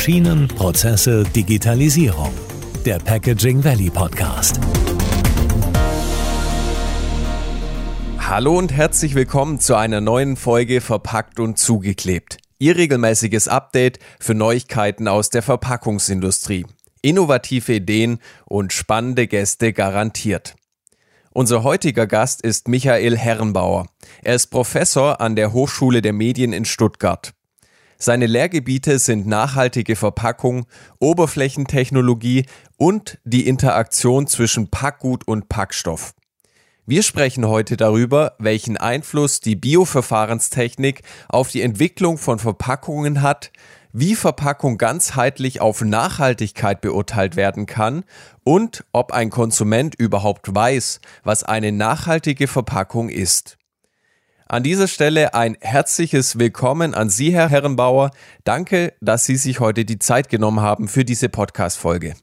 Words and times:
Maschinen, 0.00 0.48
Prozesse, 0.48 1.24
Digitalisierung. 1.24 2.32
Der 2.86 2.98
Packaging 2.98 3.62
Valley 3.62 3.90
Podcast. 3.90 4.58
Hallo 8.18 8.56
und 8.56 8.72
herzlich 8.72 9.14
willkommen 9.14 9.60
zu 9.60 9.74
einer 9.74 10.00
neuen 10.00 10.36
Folge 10.36 10.80
Verpackt 10.80 11.38
und 11.38 11.58
zugeklebt. 11.58 12.38
Ihr 12.58 12.76
regelmäßiges 12.76 13.46
Update 13.46 13.98
für 14.18 14.32
Neuigkeiten 14.32 15.06
aus 15.06 15.28
der 15.28 15.42
Verpackungsindustrie. 15.42 16.64
Innovative 17.02 17.74
Ideen 17.74 18.20
und 18.46 18.72
spannende 18.72 19.26
Gäste 19.26 19.74
garantiert. 19.74 20.54
Unser 21.32 21.62
heutiger 21.62 22.06
Gast 22.06 22.40
ist 22.40 22.68
Michael 22.68 23.18
Herrenbauer. 23.18 23.86
Er 24.22 24.34
ist 24.34 24.46
Professor 24.46 25.20
an 25.20 25.36
der 25.36 25.52
Hochschule 25.52 26.00
der 26.00 26.14
Medien 26.14 26.54
in 26.54 26.64
Stuttgart. 26.64 27.34
Seine 28.02 28.24
Lehrgebiete 28.26 28.98
sind 28.98 29.26
nachhaltige 29.26 29.94
Verpackung, 29.94 30.64
Oberflächentechnologie 31.00 32.46
und 32.78 33.18
die 33.24 33.46
Interaktion 33.46 34.26
zwischen 34.26 34.70
Packgut 34.70 35.28
und 35.28 35.50
Packstoff. 35.50 36.14
Wir 36.86 37.02
sprechen 37.02 37.46
heute 37.46 37.76
darüber, 37.76 38.36
welchen 38.38 38.78
Einfluss 38.78 39.40
die 39.40 39.54
Bioverfahrenstechnik 39.54 41.02
auf 41.28 41.50
die 41.50 41.60
Entwicklung 41.60 42.16
von 42.16 42.38
Verpackungen 42.38 43.20
hat, 43.20 43.52
wie 43.92 44.14
Verpackung 44.14 44.78
ganzheitlich 44.78 45.60
auf 45.60 45.82
Nachhaltigkeit 45.82 46.80
beurteilt 46.80 47.36
werden 47.36 47.66
kann 47.66 48.04
und 48.44 48.82
ob 48.92 49.12
ein 49.12 49.28
Konsument 49.28 49.94
überhaupt 49.94 50.54
weiß, 50.54 51.02
was 51.22 51.44
eine 51.44 51.70
nachhaltige 51.70 52.48
Verpackung 52.48 53.10
ist. 53.10 53.58
An 54.50 54.64
dieser 54.64 54.88
Stelle 54.88 55.32
ein 55.34 55.56
herzliches 55.60 56.40
Willkommen 56.40 56.92
an 56.92 57.08
Sie, 57.08 57.32
Herr 57.32 57.48
Herrenbauer. 57.48 58.10
Danke, 58.42 58.94
dass 59.00 59.24
Sie 59.24 59.36
sich 59.36 59.60
heute 59.60 59.84
die 59.84 60.00
Zeit 60.00 60.28
genommen 60.28 60.58
haben 60.58 60.88
für 60.88 61.04
diese 61.04 61.28
Podcast-Folge. 61.28 62.14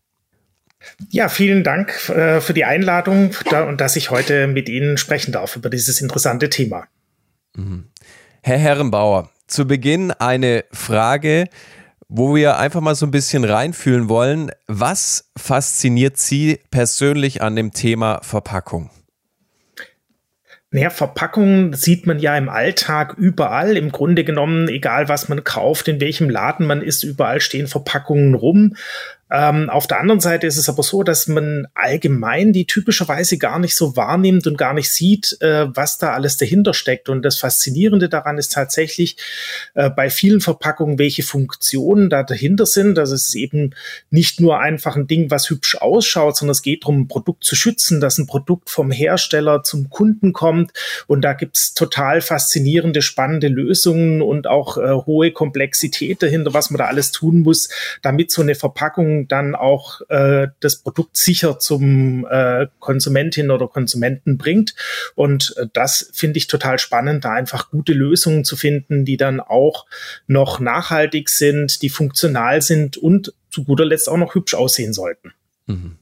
Ja, 1.10 1.30
vielen 1.30 1.64
Dank 1.64 2.10
äh, 2.10 2.42
für 2.42 2.54
die 2.54 2.66
Einladung 2.66 3.32
und 3.70 3.80
dass 3.80 3.96
ich 3.96 4.12
heute 4.12 4.48
mit 4.48 4.68
Ihnen 4.68 4.98
sprechen 4.98 5.32
darf 5.32 5.56
über 5.56 5.70
dieses 5.70 6.02
interessante 6.02 6.50
Thema. 6.50 6.90
Mhm. 7.56 7.88
Herr 8.44 8.58
Herrenbauer, 8.58 9.30
zu 9.48 9.66
Beginn 9.66 10.12
eine 10.12 10.66
Frage, 10.74 11.46
wo 12.10 12.36
wir 12.36 12.58
einfach 12.58 12.82
mal 12.82 12.96
so 12.96 13.06
ein 13.06 13.12
bisschen 13.12 13.46
reinfühlen 13.46 14.10
wollen. 14.10 14.52
Was 14.68 15.32
fasziniert 15.38 16.18
Sie 16.18 16.60
persönlich 16.72 17.42
an 17.42 17.56
dem 17.56 17.72
Thema 17.72 18.20
Verpackung? 18.22 18.90
Naja, 20.70 20.90
Verpackungen 20.90 21.72
sieht 21.74 22.08
man 22.08 22.20
ja 22.20 22.38
im 22.38 22.50
Alltag 22.50 23.14
überall. 23.18 23.78
Im 23.78 23.92
Grunde 23.92 24.26
genommen, 24.26 24.68
egal 24.68 25.08
was 25.08 25.30
man 25.30 25.46
kauft, 25.46 25.88
in 25.88 26.02
welchem 26.02 26.30
Laden 26.30 26.66
man 26.66 26.82
ist, 26.82 27.04
überall 27.04 27.40
stehen 27.40 27.68
Verpackungen 27.68 28.34
rum. 28.34 28.76
Ähm, 29.30 29.70
auf 29.70 29.88
der 29.88 30.00
anderen 30.00 30.22
Seite 30.22 30.48
ist 30.48 30.58
es 30.58 30.70
aber 30.70 30.84
so, 30.84 31.04
dass 31.04 31.28
man 31.28 31.68
allgemein 31.74 32.54
die 32.54 32.66
typischerweise 32.66 33.38
gar 33.38 33.60
nicht 33.60 33.76
so 33.76 33.98
wahrnimmt 33.98 34.48
und 34.48 34.58
gar 34.58 34.74
nicht 34.74 34.90
sieht, 34.90 35.38
äh, 35.42 35.68
was 35.76 35.98
da 35.98 36.14
alles 36.14 36.38
dahinter 36.38 36.74
steckt. 36.74 37.10
Und 37.10 37.24
das 37.24 37.38
Faszinierende 37.38 38.08
daran 38.08 38.38
ist 38.38 38.54
tatsächlich 38.54 39.18
äh, 39.74 39.90
bei 39.90 40.10
vielen 40.10 40.40
Verpackungen, 40.40 40.98
welche 40.98 41.24
Funktionen 41.24 42.10
da 42.10 42.24
dahinter 42.24 42.66
sind. 42.66 42.98
Also 42.98 43.16
es 43.16 43.30
ist 43.30 43.36
eben 43.36 43.72
nicht 44.10 44.40
nur 44.40 44.60
einfach 44.60 44.96
ein 44.96 45.08
Ding, 45.08 45.30
was 45.30 45.50
hübsch 45.50 45.76
ausschaut, 45.76 46.38
sondern 46.38 46.54
es 46.54 46.62
geht 46.62 46.84
darum, 46.84 47.02
ein 47.02 47.08
Produkt 47.10 47.44
zu 47.44 47.56
schützen, 47.56 48.00
dass 48.00 48.18
ein 48.18 48.28
Produkt 48.28 48.70
vom 48.70 48.92
Hersteller 48.92 49.64
zum 49.64 49.90
Kunden 49.90 50.32
kommt. 50.32 50.72
Und 51.08 51.22
da 51.22 51.34
gibt's 51.34 51.74
total 51.74 52.22
faszinierende, 52.22 53.02
spannende 53.02 53.50
Lösungen 53.50 54.22
und 54.22 54.48
auch 54.48 54.78
äh, 54.78 54.90
hohe 55.06 55.32
Komplexität 55.32 56.24
dahinter, 56.24 56.54
was 56.54 56.70
man 56.70 56.78
da 56.78 56.86
alles 56.86 57.12
tun 57.12 57.42
muss, 57.42 57.68
damit 58.02 58.32
so 58.32 58.42
eine 58.42 58.56
Verpackung 58.56 59.17
dann 59.26 59.56
auch 59.56 60.02
äh, 60.10 60.50
das 60.60 60.76
Produkt 60.78 61.18
sicher 61.18 61.58
zum 61.60 62.28
äh, 62.30 62.68
Konsumentin 62.80 63.50
oder 63.50 63.68
Konsumenten 63.68 64.38
bringt. 64.38 64.76
Und 65.16 65.56
äh, 65.58 65.68
das 65.74 66.12
finde 66.14 66.38
ich 66.38 66.48
total 66.48 66.78
spannend, 66.78 67.26
da 67.26 67.32
einfach 67.32 67.72
gute 67.72 67.94
Lösungen 67.94 68.44
zu 68.44 68.56
finden, 68.56 69.06
die 69.06 69.18
dann 69.18 69.40
auch 69.40 69.86
noch 70.28 70.60
nachhaltig 70.60 71.30
sind, 71.30 71.82
die 71.82 71.90
funktional 71.90 72.62
sind 72.62 72.98
und 72.98 73.34
zu 73.50 73.64
guter 73.64 73.86
Letzt 73.86 74.10
auch 74.10 74.18
noch 74.18 74.36
hübsch 74.36 74.54
aussehen 74.54 74.94
sollten. 74.94 75.34
Mhm. 75.66 75.98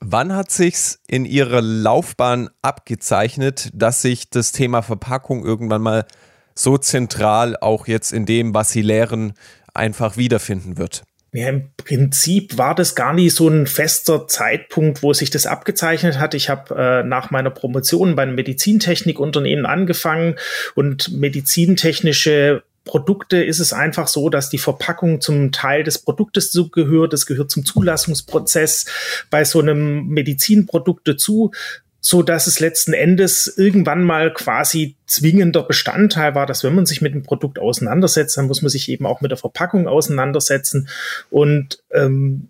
Wann 0.00 0.32
hat 0.32 0.52
sich's 0.52 1.00
in 1.08 1.24
Ihrer 1.24 1.60
Laufbahn 1.60 2.50
abgezeichnet, 2.62 3.70
dass 3.72 4.02
sich 4.02 4.30
das 4.30 4.52
Thema 4.52 4.82
Verpackung 4.82 5.44
irgendwann 5.44 5.82
mal 5.82 6.06
so 6.54 6.78
zentral 6.78 7.56
auch 7.56 7.88
jetzt 7.88 8.12
in 8.12 8.24
dem, 8.24 8.54
was 8.54 8.70
Sie 8.70 8.82
lehren, 8.82 9.32
einfach 9.74 10.16
wiederfinden 10.16 10.78
wird? 10.78 11.02
Ja, 11.32 11.48
im 11.48 11.70
Prinzip 11.76 12.56
war 12.56 12.74
das 12.74 12.94
gar 12.94 13.12
nicht 13.12 13.34
so 13.34 13.48
ein 13.48 13.66
fester 13.66 14.26
Zeitpunkt, 14.28 15.02
wo 15.02 15.12
sich 15.12 15.28
das 15.28 15.46
abgezeichnet 15.46 16.18
hat. 16.18 16.32
Ich 16.32 16.48
habe 16.48 16.74
äh, 16.74 17.02
nach 17.06 17.30
meiner 17.30 17.50
Promotion 17.50 18.16
bei 18.16 18.22
einem 18.22 18.34
Medizintechnikunternehmen 18.34 19.66
angefangen 19.66 20.36
und 20.74 21.12
medizintechnische 21.12 22.62
Produkte 22.84 23.44
ist 23.44 23.60
es 23.60 23.74
einfach 23.74 24.08
so, 24.08 24.30
dass 24.30 24.48
die 24.48 24.56
Verpackung 24.56 25.20
zum 25.20 25.52
Teil 25.52 25.84
des 25.84 25.98
Produktes 25.98 26.50
zugehört. 26.50 27.12
Das 27.12 27.26
gehört 27.26 27.50
zum 27.50 27.66
Zulassungsprozess 27.66 28.86
bei 29.28 29.44
so 29.44 29.60
einem 29.60 30.06
Medizinprodukt 30.06 31.06
dazu 31.06 31.52
so 32.00 32.22
dass 32.22 32.46
es 32.46 32.60
letzten 32.60 32.92
Endes 32.92 33.52
irgendwann 33.56 34.02
mal 34.04 34.32
quasi 34.32 34.96
zwingender 35.06 35.62
Bestandteil 35.62 36.34
war, 36.34 36.46
dass 36.46 36.62
wenn 36.64 36.74
man 36.74 36.86
sich 36.86 37.00
mit 37.00 37.14
dem 37.14 37.22
Produkt 37.22 37.58
auseinandersetzt, 37.58 38.36
dann 38.36 38.46
muss 38.46 38.62
man 38.62 38.70
sich 38.70 38.88
eben 38.88 39.06
auch 39.06 39.20
mit 39.20 39.30
der 39.30 39.38
Verpackung 39.38 39.88
auseinandersetzen 39.88 40.88
und 41.30 41.82
ähm, 41.92 42.48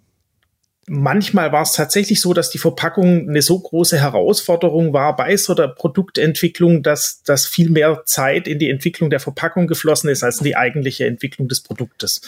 Manchmal 0.90 1.52
war 1.52 1.62
es 1.62 1.72
tatsächlich 1.72 2.20
so, 2.20 2.32
dass 2.32 2.48
die 2.48 2.58
Verpackung 2.58 3.28
eine 3.28 3.42
so 3.42 3.58
große 3.58 4.00
Herausforderung 4.00 4.94
war 4.94 5.14
bei 5.16 5.36
so 5.36 5.52
der 5.52 5.68
Produktentwicklung, 5.68 6.82
dass, 6.82 7.22
dass 7.24 7.46
viel 7.46 7.68
mehr 7.68 8.02
Zeit 8.06 8.48
in 8.48 8.58
die 8.58 8.70
Entwicklung 8.70 9.10
der 9.10 9.20
Verpackung 9.20 9.66
geflossen 9.66 10.08
ist 10.08 10.24
als 10.24 10.38
in 10.38 10.44
die 10.44 10.56
eigentliche 10.56 11.04
Entwicklung 11.04 11.46
des 11.46 11.60
Produktes. 11.60 12.22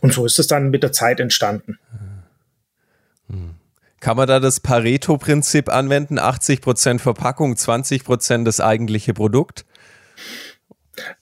Und 0.00 0.12
so 0.12 0.24
ist 0.24 0.38
es 0.38 0.46
dann 0.46 0.70
mit 0.70 0.84
der 0.84 0.92
Zeit 0.92 1.18
entstanden. 1.18 1.78
Hm. 1.90 2.13
Kann 4.04 4.18
man 4.18 4.28
da 4.28 4.38
das 4.38 4.60
Pareto-Prinzip 4.60 5.70
anwenden? 5.70 6.18
80% 6.18 6.98
Verpackung, 6.98 7.54
20% 7.54 8.44
das 8.44 8.60
eigentliche 8.60 9.14
Produkt? 9.14 9.64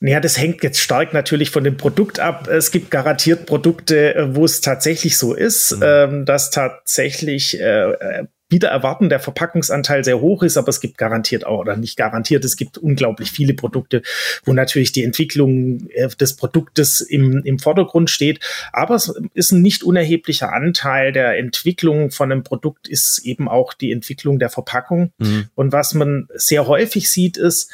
Naja, 0.00 0.18
das 0.18 0.36
hängt 0.36 0.64
jetzt 0.64 0.80
stark 0.80 1.12
natürlich 1.12 1.50
von 1.50 1.62
dem 1.62 1.76
Produkt 1.76 2.18
ab. 2.18 2.48
Es 2.48 2.72
gibt 2.72 2.90
garantiert 2.90 3.46
Produkte, 3.46 4.16
äh, 4.16 4.34
wo 4.34 4.44
es 4.44 4.62
tatsächlich 4.62 5.16
so 5.16 5.32
ist, 5.32 5.76
mhm. 5.76 5.82
ähm, 5.84 6.24
dass 6.24 6.50
tatsächlich 6.50 7.60
äh, 7.60 8.24
wieder 8.52 8.68
erwarten, 8.68 9.08
der 9.08 9.18
Verpackungsanteil 9.18 10.04
sehr 10.04 10.20
hoch 10.20 10.42
ist, 10.44 10.56
aber 10.56 10.68
es 10.68 10.80
gibt 10.80 10.98
garantiert 10.98 11.44
auch, 11.44 11.58
oder 11.58 11.76
nicht 11.76 11.96
garantiert, 11.96 12.44
es 12.44 12.56
gibt 12.56 12.78
unglaublich 12.78 13.32
viele 13.32 13.54
Produkte, 13.54 14.02
wo 14.44 14.52
natürlich 14.52 14.92
die 14.92 15.02
Entwicklung 15.02 15.88
äh, 15.90 16.08
des 16.08 16.36
Produktes 16.36 17.00
im, 17.00 17.42
im 17.44 17.58
Vordergrund 17.58 18.10
steht. 18.10 18.38
Aber 18.72 18.94
es 18.94 19.12
ist 19.34 19.52
ein 19.52 19.62
nicht 19.62 19.82
unerheblicher 19.82 20.52
Anteil 20.52 21.12
der 21.12 21.38
Entwicklung 21.38 22.10
von 22.10 22.30
einem 22.30 22.44
Produkt 22.44 22.86
ist 22.86 23.20
eben 23.24 23.48
auch 23.48 23.74
die 23.74 23.90
Entwicklung 23.90 24.38
der 24.38 24.50
Verpackung. 24.50 25.12
Mhm. 25.18 25.48
Und 25.54 25.72
was 25.72 25.94
man 25.94 26.28
sehr 26.34 26.68
häufig 26.68 27.10
sieht, 27.10 27.36
ist, 27.36 27.70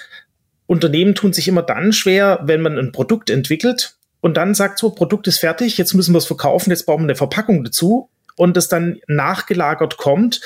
Unternehmen 0.67 1.15
tun 1.15 1.33
sich 1.33 1.49
immer 1.49 1.63
dann 1.63 1.93
schwer, 1.93 2.41
wenn 2.45 2.61
man 2.61 2.79
ein 2.79 2.93
Produkt 2.93 3.31
entwickelt 3.31 3.97
und 4.21 4.37
dann 4.37 4.55
sagt 4.55 4.79
so, 4.79 4.91
Produkt 4.91 5.27
ist 5.27 5.39
fertig, 5.39 5.79
jetzt 5.79 5.95
müssen 5.95 6.13
wir 6.13 6.19
es 6.19 6.27
verkaufen, 6.27 6.71
jetzt 6.71 6.87
brauchen 6.87 7.03
wir 7.03 7.11
eine 7.11 7.17
Verpackung 7.17 7.65
dazu 7.65 8.11
und 8.39 8.57
es 8.57 8.69
dann 8.69 9.01
nachgelagert 9.07 9.97
kommt 9.97 10.41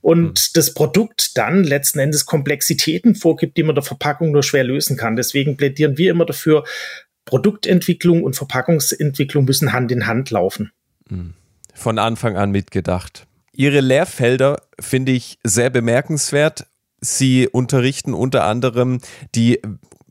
und 0.00 0.28
mhm. 0.28 0.34
das 0.54 0.74
Produkt 0.74 1.36
dann 1.38 1.64
letzten 1.64 2.00
Endes 2.00 2.26
Komplexitäten 2.26 3.14
vorgibt, 3.14 3.56
die 3.56 3.62
man 3.62 3.74
der 3.74 3.84
Verpackung 3.84 4.32
nur 4.32 4.42
schwer 4.42 4.64
lösen 4.64 4.96
kann. 4.96 5.16
Deswegen 5.16 5.56
plädieren 5.56 5.96
wir 5.96 6.10
immer 6.10 6.26
dafür, 6.26 6.64
Produktentwicklung 7.24 8.22
und 8.22 8.36
Verpackungsentwicklung 8.36 9.44
müssen 9.44 9.72
Hand 9.72 9.90
in 9.92 10.06
Hand 10.06 10.30
laufen. 10.30 10.72
Mhm. 11.08 11.34
Von 11.74 11.98
Anfang 11.98 12.36
an 12.36 12.50
mitgedacht. 12.50 13.26
Ihre 13.52 13.80
Lehrfelder 13.80 14.62
finde 14.80 15.12
ich 15.12 15.38
sehr 15.42 15.70
bemerkenswert. 15.70 16.66
Sie 17.00 17.48
unterrichten 17.48 18.14
unter 18.14 18.44
anderem 18.44 19.00
die 19.34 19.60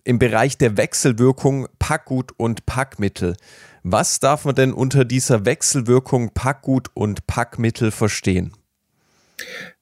im 0.04 0.20
Bereich 0.20 0.58
der 0.58 0.78
Wechselwirkung 0.78 1.68
Packgut 1.80 2.32
und 2.38 2.66
Packmittel. 2.66 3.36
Was 3.88 4.20
darf 4.20 4.46
man 4.46 4.56
denn 4.56 4.74
unter 4.74 5.06
dieser 5.06 5.46
Wechselwirkung 5.46 6.32
Packgut 6.34 6.90
und 6.96 7.28
Packmittel 7.28 7.92
verstehen? 7.92 8.52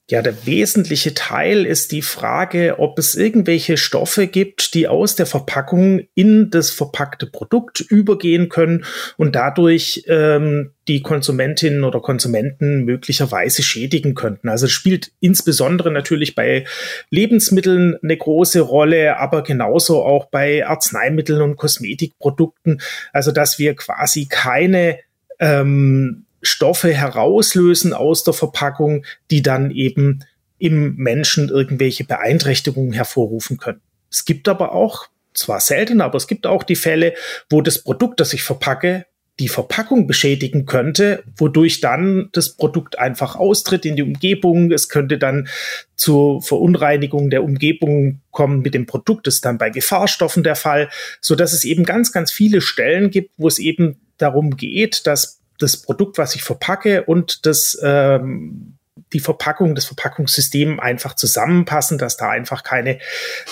Ja, 0.09 0.21
der 0.21 0.45
wesentliche 0.45 1.13
Teil 1.13 1.65
ist 1.65 1.93
die 1.93 2.01
Frage, 2.01 2.75
ob 2.77 2.99
es 2.99 3.15
irgendwelche 3.15 3.77
Stoffe 3.77 4.27
gibt, 4.27 4.73
die 4.73 4.89
aus 4.89 5.15
der 5.15 5.25
Verpackung 5.25 6.01
in 6.13 6.49
das 6.49 6.71
verpackte 6.71 7.25
Produkt 7.25 7.79
übergehen 7.79 8.49
können 8.49 8.83
und 9.15 9.33
dadurch 9.33 10.03
ähm, 10.07 10.71
die 10.89 11.01
Konsumentinnen 11.01 11.85
oder 11.85 12.01
Konsumenten 12.01 12.83
möglicherweise 12.83 13.63
schädigen 13.63 14.13
könnten. 14.13 14.49
Also 14.49 14.65
es 14.65 14.73
spielt 14.73 15.13
insbesondere 15.21 15.89
natürlich 15.89 16.35
bei 16.35 16.65
Lebensmitteln 17.09 17.95
eine 18.03 18.17
große 18.17 18.59
Rolle, 18.59 19.17
aber 19.19 19.41
genauso 19.41 20.03
auch 20.03 20.25
bei 20.25 20.67
Arzneimitteln 20.67 21.41
und 21.41 21.55
Kosmetikprodukten. 21.55 22.81
Also 23.13 23.31
dass 23.31 23.57
wir 23.57 23.73
quasi 23.73 24.27
keine 24.29 24.99
ähm, 25.39 26.22
Stoffe 26.43 26.93
herauslösen 26.93 27.93
aus 27.93 28.23
der 28.23 28.33
Verpackung, 28.33 29.05
die 29.31 29.41
dann 29.41 29.71
eben 29.71 30.23
im 30.59 30.95
Menschen 30.95 31.49
irgendwelche 31.49 32.03
Beeinträchtigungen 32.03 32.93
hervorrufen 32.93 33.57
können. 33.57 33.81
Es 34.11 34.25
gibt 34.25 34.47
aber 34.47 34.73
auch, 34.73 35.07
zwar 35.33 35.59
selten, 35.59 35.99
aber 35.99 36.17
es 36.17 36.27
gibt 36.27 36.45
auch 36.45 36.63
die 36.63 36.75
Fälle, 36.75 37.15
wo 37.49 37.61
das 37.61 37.83
Produkt, 37.83 38.19
das 38.19 38.33
ich 38.33 38.43
verpacke, 38.43 39.05
die 39.39 39.47
Verpackung 39.47 40.05
beschädigen 40.05 40.67
könnte, 40.67 41.23
wodurch 41.37 41.81
dann 41.81 42.29
das 42.33 42.55
Produkt 42.55 42.99
einfach 42.99 43.35
austritt 43.35 43.83
in 43.83 43.95
die 43.95 44.03
Umgebung. 44.03 44.71
Es 44.71 44.89
könnte 44.89 45.17
dann 45.17 45.47
zur 45.95 46.43
Verunreinigung 46.43 47.31
der 47.31 47.43
Umgebung 47.43 48.21
kommen 48.29 48.59
mit 48.61 48.75
dem 48.75 48.85
Produkt. 48.85 49.25
Das 49.25 49.35
ist 49.35 49.45
dann 49.45 49.57
bei 49.57 49.71
Gefahrstoffen 49.71 50.43
der 50.43 50.55
Fall, 50.55 50.89
so 51.19 51.35
dass 51.35 51.53
es 51.53 51.65
eben 51.65 51.83
ganz, 51.83 52.11
ganz 52.11 52.31
viele 52.31 52.61
Stellen 52.61 53.09
gibt, 53.09 53.31
wo 53.37 53.47
es 53.47 53.57
eben 53.57 53.99
darum 54.17 54.55
geht, 54.55 55.07
dass 55.07 55.42
das 55.63 55.77
Produkt, 55.81 56.17
was 56.17 56.35
ich 56.35 56.43
verpacke 56.43 57.03
und 57.03 57.45
das 57.45 57.77
ähm, 57.81 58.77
die 59.11 59.19
Verpackung, 59.19 59.75
das 59.75 59.85
Verpackungssystem 59.85 60.79
einfach 60.79 61.15
zusammenpassen, 61.15 61.97
dass 61.97 62.17
da 62.17 62.29
einfach 62.29 62.63
keine 62.63 62.99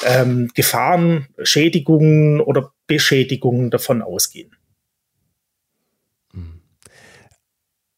ähm, 0.05 0.49
Gefahren, 0.53 1.27
Schädigungen 1.41 2.41
oder 2.41 2.71
Beschädigungen 2.87 3.69
davon 3.69 4.01
ausgehen. 4.01 4.55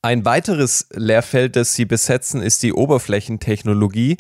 Ein 0.02 0.26
weiteres 0.26 0.88
Lehrfeld, 0.92 1.56
das 1.56 1.76
Sie 1.76 1.86
besetzen, 1.86 2.42
ist 2.42 2.62
die 2.62 2.74
Oberflächentechnologie. 2.74 4.18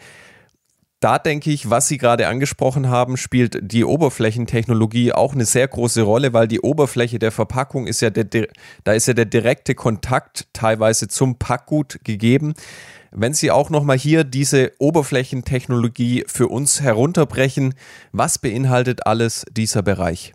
Da 1.03 1.19
denke 1.19 1.51
ich, 1.51 1.69
was 1.69 1.89
Sie 1.89 1.97
gerade 1.97 2.29
angesprochen 2.29 2.87
haben, 2.87 3.17
spielt 3.17 3.59
die 3.61 3.83
Oberflächentechnologie 3.83 5.11
auch 5.11 5.33
eine 5.33 5.43
sehr 5.43 5.67
große 5.67 6.03
Rolle, 6.03 6.31
weil 6.31 6.47
die 6.47 6.61
Oberfläche 6.61 7.19
der 7.19 7.33
Verpackung 7.33 7.87
ist 7.87 7.99
ja 7.99 8.09
der, 8.09 8.47
da 8.85 8.93
ist 8.93 9.07
ja 9.07 9.13
der 9.13 9.25
direkte 9.25 9.75
Kontakt 9.75 10.47
teilweise 10.53 11.09
zum 11.09 11.37
Packgut 11.37 11.99
gegeben. 12.05 12.53
Wenn 13.11 13.33
Sie 13.33 13.51
auch 13.51 13.69
nochmal 13.69 13.97
hier 13.97 14.23
diese 14.23 14.71
Oberflächentechnologie 14.79 16.23
für 16.25 16.47
uns 16.47 16.79
herunterbrechen, 16.79 17.75
was 18.13 18.39
beinhaltet 18.39 19.05
alles 19.05 19.43
dieser 19.51 19.81
Bereich? 19.81 20.33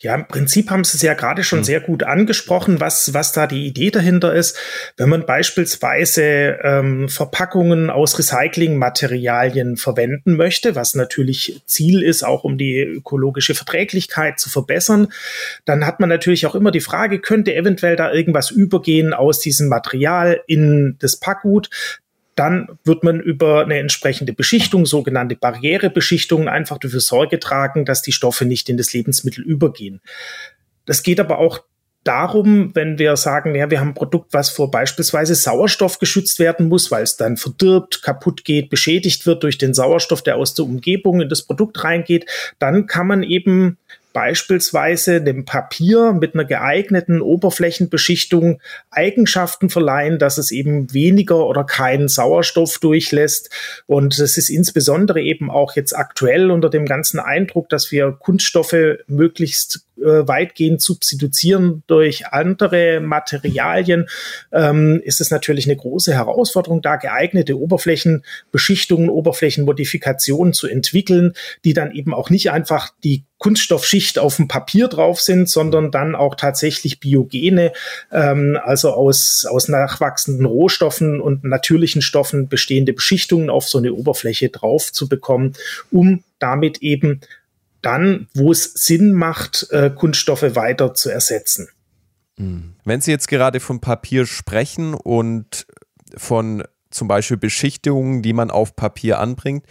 Ja, 0.00 0.14
im 0.14 0.26
Prinzip 0.26 0.70
haben 0.70 0.84
Sie 0.84 0.96
es 0.96 1.02
ja 1.02 1.14
gerade 1.14 1.44
schon 1.44 1.60
mhm. 1.60 1.64
sehr 1.64 1.80
gut 1.80 2.02
angesprochen, 2.02 2.80
was, 2.80 3.14
was 3.14 3.32
da 3.32 3.46
die 3.46 3.66
Idee 3.66 3.90
dahinter 3.90 4.34
ist. 4.34 4.58
Wenn 4.96 5.08
man 5.08 5.26
beispielsweise 5.26 6.58
ähm, 6.62 7.08
Verpackungen 7.08 7.90
aus 7.90 8.18
Recyclingmaterialien 8.18 9.76
verwenden 9.76 10.36
möchte, 10.36 10.74
was 10.74 10.94
natürlich 10.94 11.62
Ziel 11.66 12.02
ist, 12.02 12.22
auch 12.22 12.44
um 12.44 12.58
die 12.58 12.80
ökologische 12.80 13.54
Verträglichkeit 13.54 14.40
zu 14.40 14.50
verbessern, 14.50 15.08
dann 15.64 15.86
hat 15.86 16.00
man 16.00 16.08
natürlich 16.08 16.46
auch 16.46 16.54
immer 16.54 16.70
die 16.70 16.80
Frage, 16.80 17.20
könnte 17.20 17.54
eventuell 17.54 17.96
da 17.96 18.12
irgendwas 18.12 18.50
übergehen 18.50 19.14
aus 19.14 19.40
diesem 19.40 19.68
Material 19.68 20.40
in 20.46 20.96
das 21.00 21.16
Packgut? 21.16 21.70
Dann 22.34 22.78
wird 22.84 23.04
man 23.04 23.20
über 23.20 23.62
eine 23.62 23.78
entsprechende 23.78 24.32
Beschichtung, 24.32 24.86
sogenannte 24.86 25.36
Barrierebeschichtung, 25.36 26.48
einfach 26.48 26.78
dafür 26.78 27.00
Sorge 27.00 27.38
tragen, 27.38 27.84
dass 27.84 28.02
die 28.02 28.12
Stoffe 28.12 28.44
nicht 28.44 28.68
in 28.68 28.76
das 28.76 28.92
Lebensmittel 28.92 29.44
übergehen. 29.44 30.00
Das 30.86 31.02
geht 31.02 31.20
aber 31.20 31.38
auch 31.38 31.60
darum, 32.04 32.74
wenn 32.74 32.98
wir 32.98 33.16
sagen, 33.16 33.54
ja, 33.54 33.70
wir 33.70 33.80
haben 33.80 33.88
ein 33.88 33.94
Produkt, 33.94 34.32
was 34.32 34.50
vor 34.50 34.70
beispielsweise 34.70 35.34
Sauerstoff 35.34 35.98
geschützt 35.98 36.38
werden 36.38 36.68
muss, 36.68 36.90
weil 36.90 37.02
es 37.02 37.16
dann 37.16 37.36
verdirbt, 37.36 38.02
kaputt 38.02 38.44
geht, 38.44 38.68
beschädigt 38.68 39.26
wird 39.26 39.42
durch 39.42 39.58
den 39.58 39.74
Sauerstoff, 39.74 40.22
der 40.22 40.36
aus 40.36 40.54
der 40.54 40.66
Umgebung 40.66 41.22
in 41.22 41.28
das 41.28 41.42
Produkt 41.42 41.82
reingeht, 41.82 42.26
dann 42.58 42.86
kann 42.86 43.06
man 43.06 43.22
eben 43.22 43.78
beispielsweise 44.14 45.20
dem 45.20 45.44
Papier 45.44 46.12
mit 46.12 46.34
einer 46.34 46.44
geeigneten 46.44 47.20
Oberflächenbeschichtung 47.20 48.62
Eigenschaften 48.90 49.68
verleihen, 49.68 50.18
dass 50.18 50.38
es 50.38 50.52
eben 50.52 50.94
weniger 50.94 51.46
oder 51.46 51.64
keinen 51.64 52.08
Sauerstoff 52.08 52.78
durchlässt. 52.78 53.50
Und 53.86 54.18
das 54.18 54.38
ist 54.38 54.48
insbesondere 54.48 55.20
eben 55.20 55.50
auch 55.50 55.74
jetzt 55.74 55.94
aktuell 55.94 56.52
unter 56.52 56.70
dem 56.70 56.86
ganzen 56.86 57.18
Eindruck, 57.18 57.68
dass 57.68 57.90
wir 57.90 58.12
Kunststoffe 58.12 58.98
möglichst 59.08 59.84
äh, 59.96 60.26
weitgehend 60.26 60.80
substituieren 60.80 61.82
durch 61.86 62.26
andere 62.28 63.00
Materialien, 63.00 64.08
ähm, 64.52 65.00
ist 65.04 65.20
es 65.20 65.30
natürlich 65.30 65.66
eine 65.66 65.76
große 65.76 66.12
Herausforderung, 66.12 66.82
da 66.82 66.96
geeignete 66.96 67.58
Oberflächenbeschichtungen, 67.58 69.08
Oberflächenmodifikationen 69.08 70.52
zu 70.52 70.66
entwickeln, 70.66 71.34
die 71.64 71.72
dann 71.72 71.92
eben 71.92 72.12
auch 72.12 72.30
nicht 72.30 72.50
einfach 72.50 72.90
die 73.02 73.24
Kunststoffschicht 73.38 74.18
auf 74.18 74.36
dem 74.36 74.48
Papier 74.48 74.88
drauf 74.88 75.20
sind, 75.20 75.50
sondern 75.50 75.90
dann 75.90 76.14
auch 76.14 76.34
tatsächlich 76.34 76.98
biogene, 76.98 77.72
ähm, 78.10 78.58
also 78.64 78.92
aus, 78.92 79.44
aus 79.44 79.68
nachwachsenden 79.68 80.46
Rohstoffen 80.46 81.20
und 81.20 81.44
natürlichen 81.44 82.00
Stoffen 82.00 82.48
bestehende 82.48 82.94
Beschichtungen 82.94 83.50
auf 83.50 83.68
so 83.68 83.78
eine 83.78 83.92
Oberfläche 83.92 84.48
drauf 84.48 84.92
zu 84.92 85.08
bekommen, 85.08 85.52
um 85.90 86.24
damit 86.38 86.78
eben 86.78 87.20
dann, 87.84 88.28
wo 88.34 88.52
es 88.52 88.64
Sinn 88.74 89.12
macht, 89.12 89.68
äh, 89.70 89.90
Kunststoffe 89.90 90.54
weiter 90.54 90.94
zu 90.94 91.10
ersetzen. 91.10 91.68
Hm. 92.38 92.74
Wenn 92.84 93.00
Sie 93.00 93.10
jetzt 93.10 93.28
gerade 93.28 93.60
von 93.60 93.80
Papier 93.80 94.26
sprechen 94.26 94.94
und 94.94 95.66
von 96.16 96.64
zum 96.90 97.08
Beispiel 97.08 97.36
Beschichtungen, 97.36 98.22
die 98.22 98.32
man 98.32 98.50
auf 98.50 98.76
Papier 98.76 99.18
anbringt, 99.18 99.66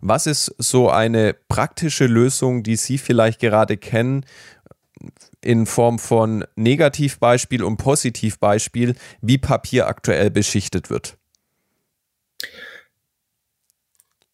was 0.00 0.26
ist 0.26 0.54
so 0.58 0.90
eine 0.90 1.34
praktische 1.48 2.06
Lösung, 2.06 2.62
die 2.62 2.76
Sie 2.76 2.98
vielleicht 2.98 3.40
gerade 3.40 3.76
kennen, 3.76 4.24
in 5.40 5.66
Form 5.66 5.98
von 5.98 6.44
Negativbeispiel 6.56 7.62
und 7.62 7.76
Positivbeispiel, 7.76 8.94
wie 9.20 9.38
Papier 9.38 9.86
aktuell 9.86 10.30
beschichtet 10.30 10.90
wird? 10.90 11.16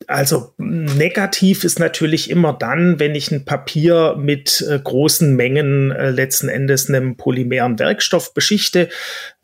Also 0.09 0.55
negativ 0.59 1.65
ist 1.65 1.79
natürlich 1.79 2.31
immer 2.31 2.53
dann, 2.53 2.99
wenn 2.99 3.15
ich 3.15 3.31
ein 3.31 3.45
Papier 3.45 4.17
mit 4.19 4.65
äh, 4.69 4.79
großen 4.79 5.35
Mengen 5.35 5.91
äh, 5.91 6.11
letzten 6.11 6.49
Endes 6.49 6.89
einem 6.89 7.17
polymeren 7.17 7.79
Werkstoff 7.79 8.35
beschichte. 8.35 8.89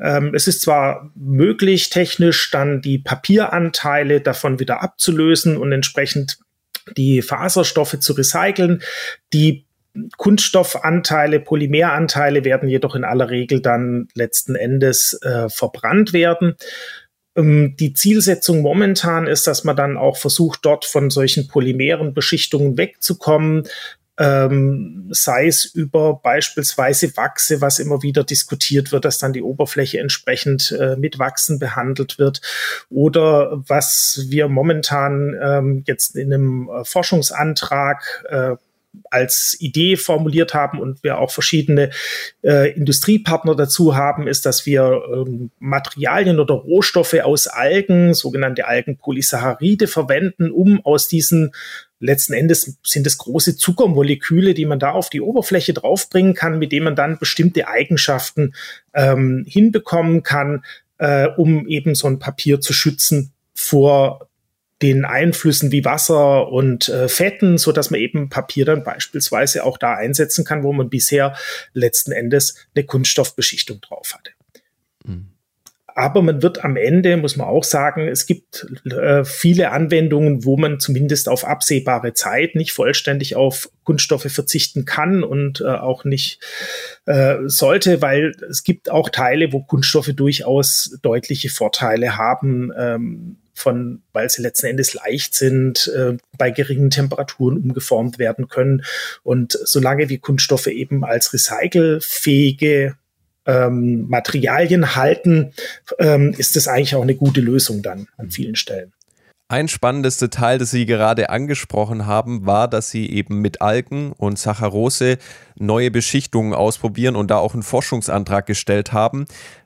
Ähm, 0.01 0.35
es 0.35 0.47
ist 0.49 0.63
zwar 0.63 1.11
möglich, 1.15 1.91
technisch 1.91 2.51
dann 2.51 2.81
die 2.81 2.99
Papieranteile 2.99 4.21
davon 4.21 4.59
wieder 4.59 4.83
abzulösen 4.83 5.57
und 5.57 5.73
entsprechend 5.73 6.39
die 6.97 7.23
Faserstoffe 7.23 7.99
zu 8.01 8.13
recyceln. 8.13 8.83
Die 9.33 9.67
Kunststoffanteile, 10.17 11.41
Polymeranteile 11.41 12.45
werden 12.45 12.69
jedoch 12.69 12.95
in 12.95 13.05
aller 13.05 13.31
Regel 13.31 13.61
dann 13.61 14.09
letzten 14.15 14.55
Endes 14.55 15.15
äh, 15.23 15.49
verbrannt 15.49 16.13
werden. 16.13 16.57
Ähm, 17.39 17.77
die 17.79 17.95
Zielsetzung 17.95 18.61
momentan 18.61 19.27
ist, 19.27 19.47
dass 19.47 19.65
man 19.65 19.77
dann 19.77 19.97
auch 19.97 20.17
versucht, 20.17 20.61
dort 20.65 20.85
von 20.85 21.11
solchen 21.11 21.49
polymeren 21.49 22.13
Beschichtungen 22.13 22.77
wegzukommen, 22.77 23.69
ähm, 24.19 25.09
sei 25.13 25.47
es 25.47 25.65
über 25.65 26.21
beispielsweise 26.21 27.17
Wachse, 27.17 27.61
was 27.61 27.79
immer 27.79 28.03
wieder 28.03 28.25
diskutiert 28.25 28.91
wird, 28.91 29.05
dass 29.05 29.19
dann 29.19 29.33
die 29.33 29.43
Oberfläche 29.43 30.01
entsprechend 30.01 30.73
äh, 30.73 30.97
mit 30.97 31.21
Wachsen 31.21 31.61
behandelt 31.61 32.19
wird, 32.19 32.41
oder 32.91 33.63
was 33.69 34.27
wir 34.29 34.49
momentan 34.49 35.37
ähm, 35.41 35.85
jetzt 35.87 36.17
in 36.17 36.33
einem 36.33 36.69
äh, 36.69 36.85
Forschungsantrag 36.85 38.25
äh, 38.29 38.57
als 39.11 39.57
Idee 39.61 39.97
formuliert 39.97 40.55
haben 40.55 40.81
und 40.81 41.03
wir 41.03 41.19
auch 41.19 41.31
verschiedene 41.31 41.91
äh, 42.43 42.73
Industriepartner 42.73 43.55
dazu 43.55 43.97
haben, 43.97 44.27
ist, 44.27 44.47
dass 44.47 44.67
wir 44.67 45.03
ähm, 45.13 45.51
Materialien 45.59 46.41
oder 46.41 46.55
Rohstoffe 46.55 47.15
aus 47.15 47.47
Algen, 47.47 48.15
sogenannte 48.15 48.67
Algenpolysaccharide 48.67 49.87
verwenden, 49.87 50.51
um 50.51 50.85
aus 50.85 51.09
diesen 51.09 51.53
letzten 52.01 52.33
Endes 52.33 52.79
sind 52.83 53.07
es 53.07 53.19
große 53.19 53.57
Zuckermoleküle, 53.57 54.55
die 54.55 54.67
man 54.67 54.79
da 54.79 54.93
auf 54.93 55.11
die 55.11 55.21
Oberfläche 55.21 55.75
draufbringen 55.75 56.35
kann, 56.35 56.59
mit 56.59 56.73
denen 56.73 56.85
man 56.85 56.97
dann 56.97 57.19
bestimmte 57.19 57.67
Eigenschaften 57.69 58.55
ähm, 58.95 59.45
hinbekommen 59.49 60.23
kann, 60.23 60.65
äh, 60.99 61.27
um 61.27 61.67
eben 61.67 61.95
so 61.95 62.07
ein 62.07 62.19
Papier 62.19 62.61
zu 62.61 62.73
schützen 62.73 63.33
vor 63.55 64.28
den 64.83 65.05
Einflüssen 65.05 65.73
wie 65.73 65.85
Wasser 65.85 66.49
und 66.49 66.89
äh, 66.89 67.09
Fetten, 67.09 67.59
so 67.59 67.73
dass 67.73 67.91
man 67.91 68.01
eben 68.01 68.29
Papier 68.29 68.65
dann 68.65 68.85
beispielsweise 68.85 69.65
auch 69.65 69.79
da 69.79 69.95
einsetzen 69.95 70.45
kann, 70.45 70.63
wo 70.63 70.73
man 70.73 70.89
bisher 70.89 71.35
letzten 71.73 72.13
Endes 72.13 72.67
eine 72.75 72.85
Kunststoffbeschichtung 72.85 73.81
drauf 73.81 74.15
hatte. 74.15 74.31
Mhm. 75.05 75.31
Aber 75.99 76.23
man 76.23 76.43
wird 76.43 76.65
am 76.65 76.77
Ende, 76.77 77.17
muss 77.17 77.35
man 77.35 77.49
auch 77.49 77.65
sagen, 77.65 78.07
es 78.07 78.27
gibt 78.27 78.69
äh, 78.89 79.25
viele 79.25 79.73
Anwendungen, 79.73 80.45
wo 80.45 80.57
man 80.57 80.79
zumindest 80.79 81.29
auf 81.29 81.45
absehbare 81.45 82.13
Zeit 82.13 82.55
nicht 82.55 82.71
vollständig 82.71 83.35
auf 83.35 83.69
Kunststoffe 83.83 84.31
verzichten 84.31 84.85
kann 84.85 85.25
und 85.25 85.61
äh, 85.61 85.65
auch 85.65 86.05
nicht 86.05 86.39
äh, 87.07 87.39
sollte, 87.47 88.01
weil 88.01 88.31
es 88.49 88.63
gibt 88.63 88.93
auch 88.93 89.09
Teile, 89.09 89.53
wo 89.53 89.65
Kunststoffe 89.65 90.13
durchaus 90.15 90.97
deutliche 91.03 91.49
Vorteile 91.51 92.17
haben. 92.17 92.71
Ähm, 92.79 93.39
von, 93.59 94.03
weil 94.13 94.31
sie 94.31 94.43
letzten 94.43 94.67
Endes 94.67 94.95
leicht 94.95 95.35
sind, 95.35 95.91
äh, 95.95 96.17
bei 96.37 96.51
geringen 96.51 96.91
Temperaturen 96.91 97.59
umgeformt 97.59 98.19
werden 98.19 98.49
können. 98.49 98.85
Und 99.23 99.59
solange 99.65 100.09
wie 100.09 100.19
Kunststoffe 100.19 100.69
eben 100.69 101.05
als 101.05 101.33
recycelfähige 101.33 102.97
ähm, 103.47 104.09
Materialien 104.09 104.95
halten, 104.95 105.53
ähm, 105.99 106.35
ist 106.37 106.57
das 106.57 106.69
eigentlich 106.69 106.95
auch 106.95 107.03
eine 107.03 107.15
gute 107.15 107.41
Lösung 107.41 107.83
dann 107.83 108.09
an 108.17 108.31
vielen 108.31 108.57
Stellen. 108.57 108.93
Ein 109.51 109.69
spannendes 109.69 110.19
Detail, 110.19 110.59
das 110.59 110.73
Sie 110.73 110.85
gerade 110.85 111.31
angesprochen 111.31 112.05
haben, 112.05 112.45
war, 112.45 112.69
dass 112.69 112.91
Sie 112.91 113.11
eben 113.11 113.41
mit 113.41 113.63
Algen 113.63 114.13
und 114.13 114.39
Saccharose 114.39 115.17
neue 115.57 115.91
Beschichtungen 115.91 116.53
ausprobieren 116.53 117.17
und 117.17 117.31
da 117.31 117.39
auch 117.39 117.55
einen 117.55 117.63
Forschungsantrag 117.63 118.45
gestellt 118.45 118.93
haben. 118.93 119.25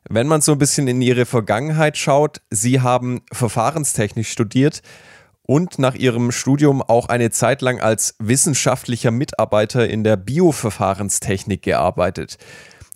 Wenn 0.08 0.28
man 0.28 0.40
so 0.40 0.52
ein 0.52 0.58
bisschen 0.58 0.86
in 0.86 1.02
Ihre 1.02 1.26
Vergangenheit 1.26 1.96
schaut, 1.98 2.42
Sie 2.48 2.80
haben 2.80 3.22
Verfahrenstechnik 3.32 4.26
studiert 4.28 4.82
und 5.42 5.80
nach 5.80 5.96
Ihrem 5.96 6.30
Studium 6.30 6.80
auch 6.80 7.08
eine 7.08 7.32
Zeit 7.32 7.60
lang 7.60 7.80
als 7.80 8.14
wissenschaftlicher 8.20 9.10
Mitarbeiter 9.10 9.88
in 9.88 10.04
der 10.04 10.16
Bioverfahrenstechnik 10.16 11.60
gearbeitet. 11.60 12.38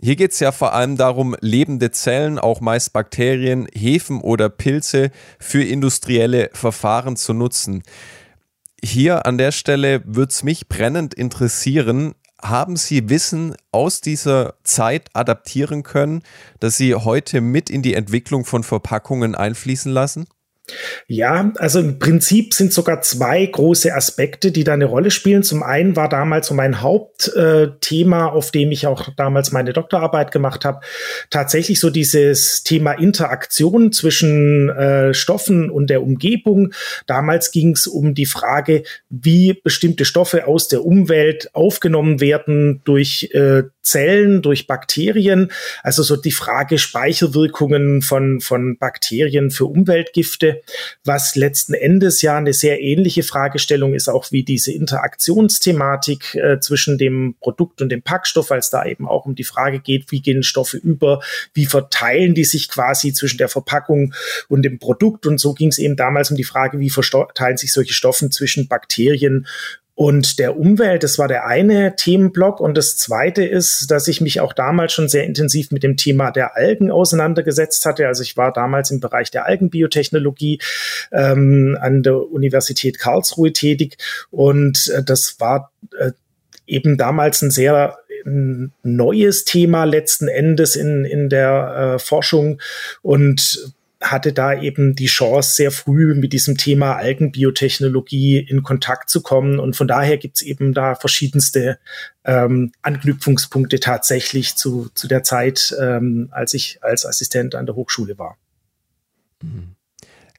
Hier 0.00 0.16
geht 0.16 0.32
es 0.32 0.40
ja 0.40 0.52
vor 0.52 0.74
allem 0.74 0.96
darum, 0.96 1.34
lebende 1.40 1.90
Zellen, 1.90 2.38
auch 2.38 2.60
meist 2.60 2.92
Bakterien, 2.92 3.66
Hefen 3.72 4.20
oder 4.20 4.50
Pilze 4.50 5.10
für 5.38 5.62
industrielle 5.62 6.50
Verfahren 6.52 7.16
zu 7.16 7.32
nutzen. 7.32 7.82
Hier 8.82 9.24
an 9.24 9.38
der 9.38 9.52
Stelle 9.52 10.02
würde 10.04 10.30
es 10.30 10.42
mich 10.42 10.68
brennend 10.68 11.14
interessieren, 11.14 12.14
haben 12.42 12.76
Sie 12.76 13.08
Wissen 13.08 13.56
aus 13.72 14.02
dieser 14.02 14.54
Zeit 14.62 15.08
adaptieren 15.14 15.82
können, 15.82 16.22
das 16.60 16.76
Sie 16.76 16.94
heute 16.94 17.40
mit 17.40 17.70
in 17.70 17.80
die 17.80 17.94
Entwicklung 17.94 18.44
von 18.44 18.62
Verpackungen 18.62 19.34
einfließen 19.34 19.90
lassen? 19.90 20.26
Ja, 21.06 21.52
also 21.58 21.78
im 21.78 22.00
Prinzip 22.00 22.52
sind 22.52 22.72
sogar 22.72 23.00
zwei 23.00 23.46
große 23.46 23.94
Aspekte, 23.94 24.50
die 24.50 24.64
da 24.64 24.72
eine 24.72 24.86
Rolle 24.86 25.12
spielen. 25.12 25.44
Zum 25.44 25.62
einen 25.62 25.94
war 25.94 26.08
damals 26.08 26.48
so 26.48 26.54
mein 26.54 26.82
Hauptthema, 26.82 28.26
auf 28.26 28.50
dem 28.50 28.72
ich 28.72 28.88
auch 28.88 29.08
damals 29.16 29.52
meine 29.52 29.72
Doktorarbeit 29.72 30.32
gemacht 30.32 30.64
habe, 30.64 30.80
tatsächlich 31.30 31.78
so 31.78 31.90
dieses 31.90 32.64
Thema 32.64 32.92
Interaktion 32.92 33.92
zwischen 33.92 34.68
äh, 34.70 35.14
Stoffen 35.14 35.70
und 35.70 35.88
der 35.88 36.02
Umgebung. 36.02 36.72
Damals 37.06 37.52
ging 37.52 37.72
es 37.72 37.86
um 37.86 38.14
die 38.14 38.26
Frage, 38.26 38.82
wie 39.08 39.52
bestimmte 39.52 40.04
Stoffe 40.04 40.48
aus 40.48 40.66
der 40.66 40.84
Umwelt 40.84 41.48
aufgenommen 41.54 42.20
werden 42.20 42.80
durch 42.84 43.30
äh, 43.34 43.62
Zellen, 43.86 44.42
durch 44.42 44.66
Bakterien. 44.66 45.52
Also 45.82 46.02
so 46.02 46.16
die 46.16 46.32
Frage 46.32 46.78
Speicherwirkungen 46.78 48.02
von, 48.02 48.40
von 48.40 48.76
Bakterien 48.78 49.50
für 49.50 49.66
Umweltgifte, 49.66 50.62
was 51.04 51.36
letzten 51.36 51.74
Endes 51.74 52.20
ja 52.20 52.36
eine 52.36 52.52
sehr 52.52 52.80
ähnliche 52.80 53.22
Fragestellung 53.22 53.94
ist, 53.94 54.08
auch 54.08 54.32
wie 54.32 54.42
diese 54.42 54.72
Interaktionsthematik 54.72 56.34
äh, 56.34 56.58
zwischen 56.58 56.98
dem 56.98 57.36
Produkt 57.40 57.80
und 57.80 57.90
dem 57.90 58.02
Packstoff, 58.02 58.50
als 58.50 58.70
da 58.70 58.84
eben 58.84 59.06
auch 59.06 59.24
um 59.24 59.36
die 59.36 59.44
Frage 59.44 59.78
geht, 59.78 60.10
wie 60.10 60.20
gehen 60.20 60.42
Stoffe 60.42 60.76
über, 60.76 61.20
wie 61.54 61.66
verteilen 61.66 62.34
die 62.34 62.44
sich 62.44 62.68
quasi 62.68 63.12
zwischen 63.12 63.38
der 63.38 63.48
Verpackung 63.48 64.14
und 64.48 64.62
dem 64.62 64.80
Produkt. 64.80 65.26
Und 65.26 65.38
so 65.38 65.54
ging 65.54 65.68
es 65.68 65.78
eben 65.78 65.94
damals 65.94 66.30
um 66.30 66.36
die 66.36 66.44
Frage, 66.44 66.80
wie 66.80 66.90
verteilen 66.90 67.56
sich 67.56 67.72
solche 67.72 67.94
Stoffe 67.94 68.28
zwischen 68.30 68.66
Bakterien 68.66 69.46
und 69.96 70.38
der 70.38 70.58
Umwelt, 70.58 71.02
das 71.04 71.18
war 71.18 71.26
der 71.26 71.46
eine 71.46 71.96
Themenblock. 71.96 72.60
Und 72.60 72.76
das 72.76 72.98
zweite 72.98 73.42
ist, 73.42 73.90
dass 73.90 74.08
ich 74.08 74.20
mich 74.20 74.40
auch 74.40 74.52
damals 74.52 74.92
schon 74.92 75.08
sehr 75.08 75.24
intensiv 75.24 75.70
mit 75.70 75.82
dem 75.82 75.96
Thema 75.96 76.30
der 76.30 76.54
Algen 76.54 76.90
auseinandergesetzt 76.90 77.86
hatte. 77.86 78.06
Also 78.06 78.22
ich 78.22 78.36
war 78.36 78.52
damals 78.52 78.90
im 78.90 79.00
Bereich 79.00 79.30
der 79.30 79.46
Algenbiotechnologie 79.46 80.60
ähm, 81.12 81.78
an 81.80 82.02
der 82.02 82.30
Universität 82.30 82.98
Karlsruhe 82.98 83.54
tätig. 83.54 83.96
Und 84.30 84.92
äh, 84.94 85.02
das 85.02 85.40
war 85.40 85.72
äh, 85.98 86.12
eben 86.66 86.98
damals 86.98 87.40
ein 87.40 87.50
sehr 87.50 87.96
ein 88.26 88.72
neues 88.82 89.44
Thema 89.44 89.84
letzten 89.84 90.28
Endes 90.28 90.76
in, 90.76 91.06
in 91.06 91.30
der 91.30 91.94
äh, 91.94 91.98
Forschung. 91.98 92.60
Und 93.00 93.74
hatte 94.00 94.32
da 94.32 94.60
eben 94.60 94.94
die 94.94 95.06
Chance, 95.06 95.54
sehr 95.54 95.70
früh 95.70 96.14
mit 96.14 96.32
diesem 96.32 96.56
Thema 96.56 96.96
Algenbiotechnologie 96.96 98.38
in 98.38 98.62
Kontakt 98.62 99.08
zu 99.08 99.22
kommen. 99.22 99.58
Und 99.58 99.74
von 99.74 99.88
daher 99.88 100.18
gibt's 100.18 100.42
eben 100.42 100.74
da 100.74 100.94
verschiedenste 100.94 101.78
ähm, 102.24 102.72
Anknüpfungspunkte 102.82 103.80
tatsächlich 103.80 104.56
zu, 104.56 104.90
zu 104.94 105.08
der 105.08 105.22
Zeit, 105.22 105.74
ähm, 105.80 106.28
als 106.30 106.52
ich 106.52 106.78
als 106.82 107.06
Assistent 107.06 107.54
an 107.54 107.66
der 107.66 107.74
Hochschule 107.74 108.18
war. 108.18 108.36
Mhm. 109.42 109.76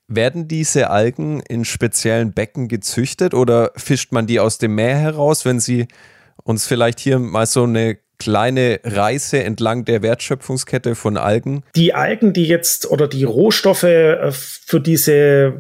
Werden 0.10 0.48
diese 0.48 0.90
Algen 0.90 1.42
in 1.42 1.66
speziellen 1.66 2.32
Becken 2.32 2.70
gezüchtet 2.70 3.34
oder 3.34 3.72
fischt 3.76 4.14
man 4.14 4.26
die 4.26 4.40
aus 4.40 4.58
dem 4.58 4.76
Meer 4.76 4.98
heraus, 4.98 5.44
wenn 5.44 5.60
Sie 5.60 5.88
uns 6.44 6.66
vielleicht 6.66 7.00
hier 7.00 7.20
mal 7.20 7.46
so 7.46 7.64
eine 7.64 7.98
kleine 8.19 8.79
Reise 8.83 9.43
entlang 9.43 9.86
der 9.86 10.01
Wertschöpfungskette 10.01 10.95
von 10.95 11.17
Algen? 11.17 11.63
Die 11.75 11.93
Algen, 11.93 12.33
die 12.33 12.47
jetzt 12.47 12.89
oder 12.89 13.07
die 13.07 13.24
Rohstoffe 13.24 13.83
äh, 13.83 14.31
für 14.31 14.79
diese 14.79 15.53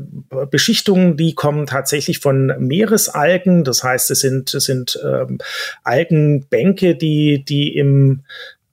Beschichtung, 0.49 1.17
die 1.17 1.35
kommen 1.35 1.67
tatsächlich 1.67 2.19
von 2.19 2.53
Meeresalgen. 2.59 3.63
Das 3.63 3.83
heißt, 3.83 4.11
es 4.11 4.19
sind, 4.19 4.53
es 4.53 4.65
sind 4.65 4.99
ähm, 5.03 5.37
Algenbänke, 5.83 6.95
die, 6.95 7.43
die 7.43 7.75
im 7.75 8.23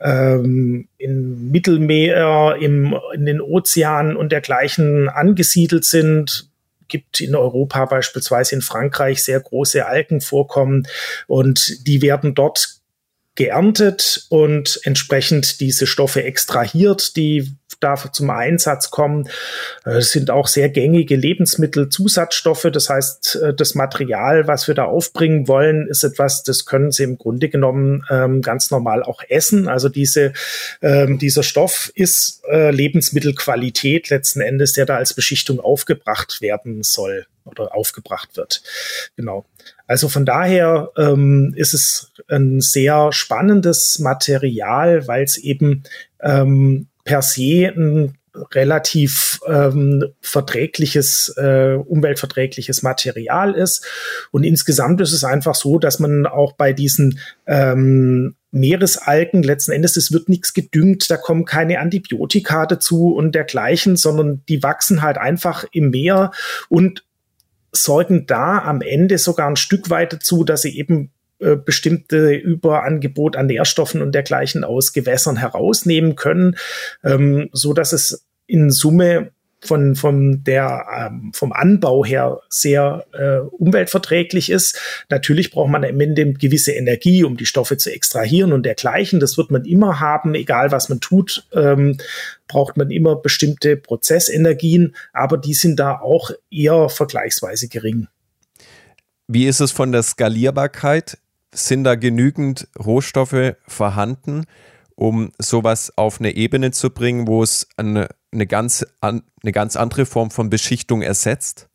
ähm, 0.01 0.89
im 0.99 1.51
Mittelmeer, 1.51 2.57
im, 2.61 2.95
in 3.15 3.25
den 3.25 3.41
Ozeanen 3.41 4.17
und 4.17 4.33
dergleichen 4.33 5.09
angesiedelt 5.09 5.85
sind 5.85 6.49
gibt 6.87 7.21
in 7.21 7.35
Europa 7.35 7.87
beispielsweise 7.87 8.55
in 8.57 8.61
Frankreich 8.61 9.25
sehr 9.25 9.41
große 9.41 9.87
Algenvorkommen 9.87 10.87
und 11.27 11.87
die 11.87 12.03
werden 12.03 12.35
dort 12.35 12.75
geerntet 13.37 14.27
und 14.29 14.81
entsprechend 14.85 15.61
diese 15.61 15.87
Stoffe 15.87 16.23
extrahiert, 16.23 17.17
die 17.17 17.53
da 17.81 17.97
zum 17.97 18.31
Einsatz 18.31 18.91
kommen. 18.91 19.29
Äh, 19.85 19.99
es 19.99 20.11
sind 20.11 20.31
auch 20.31 20.47
sehr 20.47 20.69
gängige 20.69 21.17
Lebensmittelzusatzstoffe. 21.17 22.69
Das 22.73 22.91
heißt, 22.91 23.37
äh, 23.37 23.55
das 23.55 23.75
Material, 23.75 24.47
was 24.47 24.69
wir 24.69 24.75
da 24.75 24.85
aufbringen 24.85 25.49
wollen, 25.49 25.87
ist 25.89 26.05
etwas, 26.05 26.43
das 26.43 26.65
können 26.65 26.93
Sie 26.93 27.03
im 27.05 27.19
Grunde 27.19 27.49
genommen 27.49 28.05
ähm, 28.11 28.43
ganz 28.43 28.71
normal 28.71 29.03
auch 29.03 29.23
essen. 29.29 29.69
Also 29.69 29.89
diese, 29.89 30.33
ähm, 30.83 31.19
dieser 31.19 31.43
Stoff 31.43 31.93
ist 31.95 32.43
äh, 32.51 32.71
Lebensmittelqualität 32.71 34.11
letzten 34.11 34.41
Endes, 34.41 34.73
der 34.73 34.87
da 34.87 34.97
als 34.97 35.15
Beschichtung 35.15 35.61
aufgebracht 35.61 36.41
werden 36.41 36.83
soll 36.83 37.27
oder 37.45 37.75
aufgebracht 37.75 38.37
wird. 38.37 38.63
Genau. 39.17 39.45
Also 39.87 40.09
von 40.09 40.25
daher 40.25 40.91
ähm, 40.97 41.53
ist 41.57 41.75
es 41.75 42.13
ein 42.29 42.61
sehr 42.61 43.13
spannendes 43.13 43.99
Material, 43.99 45.07
weil 45.07 45.25
es 45.25 45.37
eben 45.37 45.83
ähm, 46.23 46.89
per 47.05 47.23
se 47.23 47.73
ein 47.77 48.19
relativ 48.53 49.41
ähm, 49.47 50.05
verträgliches, 50.21 51.35
äh, 51.37 51.75
umweltverträgliches 51.75 52.83
Material 52.83 53.55
ist. 53.55 53.87
Und 54.33 54.43
insgesamt 54.43 55.01
ist 55.01 55.13
es 55.13 55.23
einfach 55.23 55.55
so, 55.55 55.79
dass 55.79 56.01
man 56.01 56.27
auch 56.27 56.53
bei 56.53 56.73
diesen 56.73 57.21
ähm, 57.47 58.35
Meeresalgen 58.51 59.43
letzten 59.43 59.73
Endes, 59.73 59.97
es 59.97 60.13
wird 60.13 60.29
nichts 60.29 60.55
gedüngt, 60.55 61.11
da 61.11 61.17
kommen 61.17 61.45
keine 61.45 61.81
Antibiotika 61.81 62.67
dazu 62.67 63.15
und 63.15 63.35
dergleichen, 63.35 63.97
sondern 63.97 64.43
die 64.49 64.63
wachsen 64.63 65.03
halt 65.03 65.19
einfach 65.19 65.65
im 65.73 65.91
Meer 65.91 66.33
und 66.69 67.05
sorgen 67.73 68.27
da 68.27 68.59
am 68.59 68.81
Ende 68.81 69.19
sogar 69.19 69.49
ein 69.49 69.57
Stück 69.57 69.91
weit 69.91 70.13
dazu, 70.13 70.45
dass 70.45 70.63
sie 70.63 70.77
eben 70.79 71.11
äh, 71.39 71.57
bestimmte 71.57 72.33
Überangebot 72.33 73.37
an 73.37 73.47
Nährstoffen 73.47 74.03
und 74.03 74.15
dergleichen 74.15 74.65
aus 74.65 74.93
Gewässern 74.93 75.37
herausnehmen 75.37 76.17
können, 76.17 76.57
ähm, 77.03 77.49
so 77.53 77.73
dass 77.73 77.93
es 77.93 78.27
in 78.47 78.71
Summe 78.71 79.31
von, 79.65 79.97
von 79.97 80.45
der, 80.45 80.87
ähm, 80.97 81.33
vom 81.35 81.53
Anbau 81.53 82.05
her 82.05 82.41
sehr 82.49 83.07
äh, 83.13 83.39
umweltverträglich 83.39 84.51
ist. 84.51 84.79
Natürlich 85.09 85.51
braucht 85.51 85.71
man 85.71 85.85
am 85.85 86.01
Ende 86.01 86.35
gewisse 86.35 86.73
Energie, 86.73 87.25
um 87.25 87.37
die 87.37 87.47
Stoffe 87.47 87.77
zu 87.77 87.93
extrahieren 87.93 88.53
und 88.53 88.65
dergleichen. 88.65 89.21
Das 89.21 89.37
wird 89.37 89.51
man 89.51 89.65
immer 89.65 90.01
haben, 90.01 90.35
egal 90.35 90.71
was 90.71 90.89
man 90.89 91.01
tut, 91.01 91.47
ähm, 91.53 91.97
braucht 92.47 92.77
man 92.77 92.91
immer 92.91 93.17
bestimmte 93.17 93.77
Prozessenergien, 93.77 94.95
aber 95.13 95.39
die 95.39 95.55
sind 95.55 95.81
da 95.81 95.99
auch 95.99 96.31
eher 96.51 96.89
vergleichsweise 96.89 97.69
gering. 97.69 98.09
Wie 99.27 99.47
ist 99.47 99.61
es 99.61 99.73
von 99.73 99.91
der 99.91 100.03
Skalierbarkeit? 100.03 101.19
Sind 101.55 101.85
da 101.85 101.95
genügend 101.95 102.69
Rohstoffe 102.79 103.55
vorhanden, 103.67 104.45
um 104.97 105.33
sowas 105.39 105.93
auf 105.97 106.21
eine 106.21 106.37
Ebene 106.37 106.73
zu 106.73 106.91
bringen, 106.91 107.27
wo 107.27 107.43
es 107.43 107.69
eine 107.77 108.09
eine 108.35 108.47
ganz, 108.47 108.85
an, 109.01 109.23
eine 109.43 109.53
ganz 109.53 109.77
andere 109.77 110.05
Form 110.05 110.31
von 110.31 110.51
Beschichtung 110.51 111.01
ersetzt? 111.01 111.69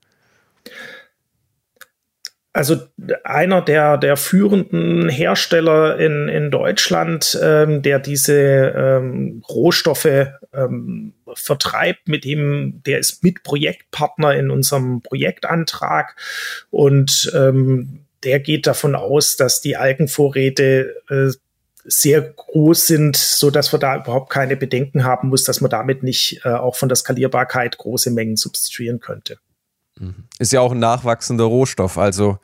Also 2.51 2.77
einer 3.23 3.61
der, 3.61 3.97
der 3.97 4.17
führenden 4.17 5.07
Hersteller 5.07 5.99
in, 5.99 6.27
in 6.27 6.51
Deutschland, 6.51 7.39
ähm, 7.41 7.81
der 7.83 7.99
diese 7.99 8.33
ähm, 8.35 9.43
Rohstoffe 9.47 10.27
ähm, 10.53 11.13
vertreibt, 11.33 12.07
mit 12.07 12.25
dem, 12.25 12.81
der 12.85 12.99
ist 12.99 13.23
Mitprojektpartner 13.23 14.35
in 14.35 14.49
unserem 14.49 15.01
Projektantrag 15.01 16.15
und 16.71 17.31
ähm, 17.35 18.05
der 18.23 18.39
geht 18.39 18.67
davon 18.67 18.95
aus, 18.95 19.37
dass 19.37 19.61
die 19.61 19.77
Algenvorräte 19.77 20.95
äh, 21.09 21.31
sehr 21.85 22.21
groß 22.21 22.87
sind, 22.87 23.15
so 23.15 23.49
dass 23.51 23.73
wir 23.73 23.79
da 23.79 23.97
überhaupt 23.97 24.29
keine 24.29 24.55
Bedenken 24.55 25.03
haben 25.03 25.29
muss, 25.29 25.43
dass 25.43 25.61
man 25.61 25.71
damit 25.71 26.03
nicht 26.03 26.41
äh, 26.43 26.49
auch 26.49 26.75
von 26.75 26.89
der 26.89 26.95
Skalierbarkeit 26.95 27.77
große 27.77 28.11
Mengen 28.11 28.35
substituieren 28.35 28.99
könnte. 28.99 29.39
Mhm. 29.97 30.25
Ist 30.37 30.53
ja 30.53 30.61
auch 30.61 30.71
ein 30.71 30.79
nachwachsender 30.79 31.45
Rohstoff. 31.45 31.97
Also 31.97 32.37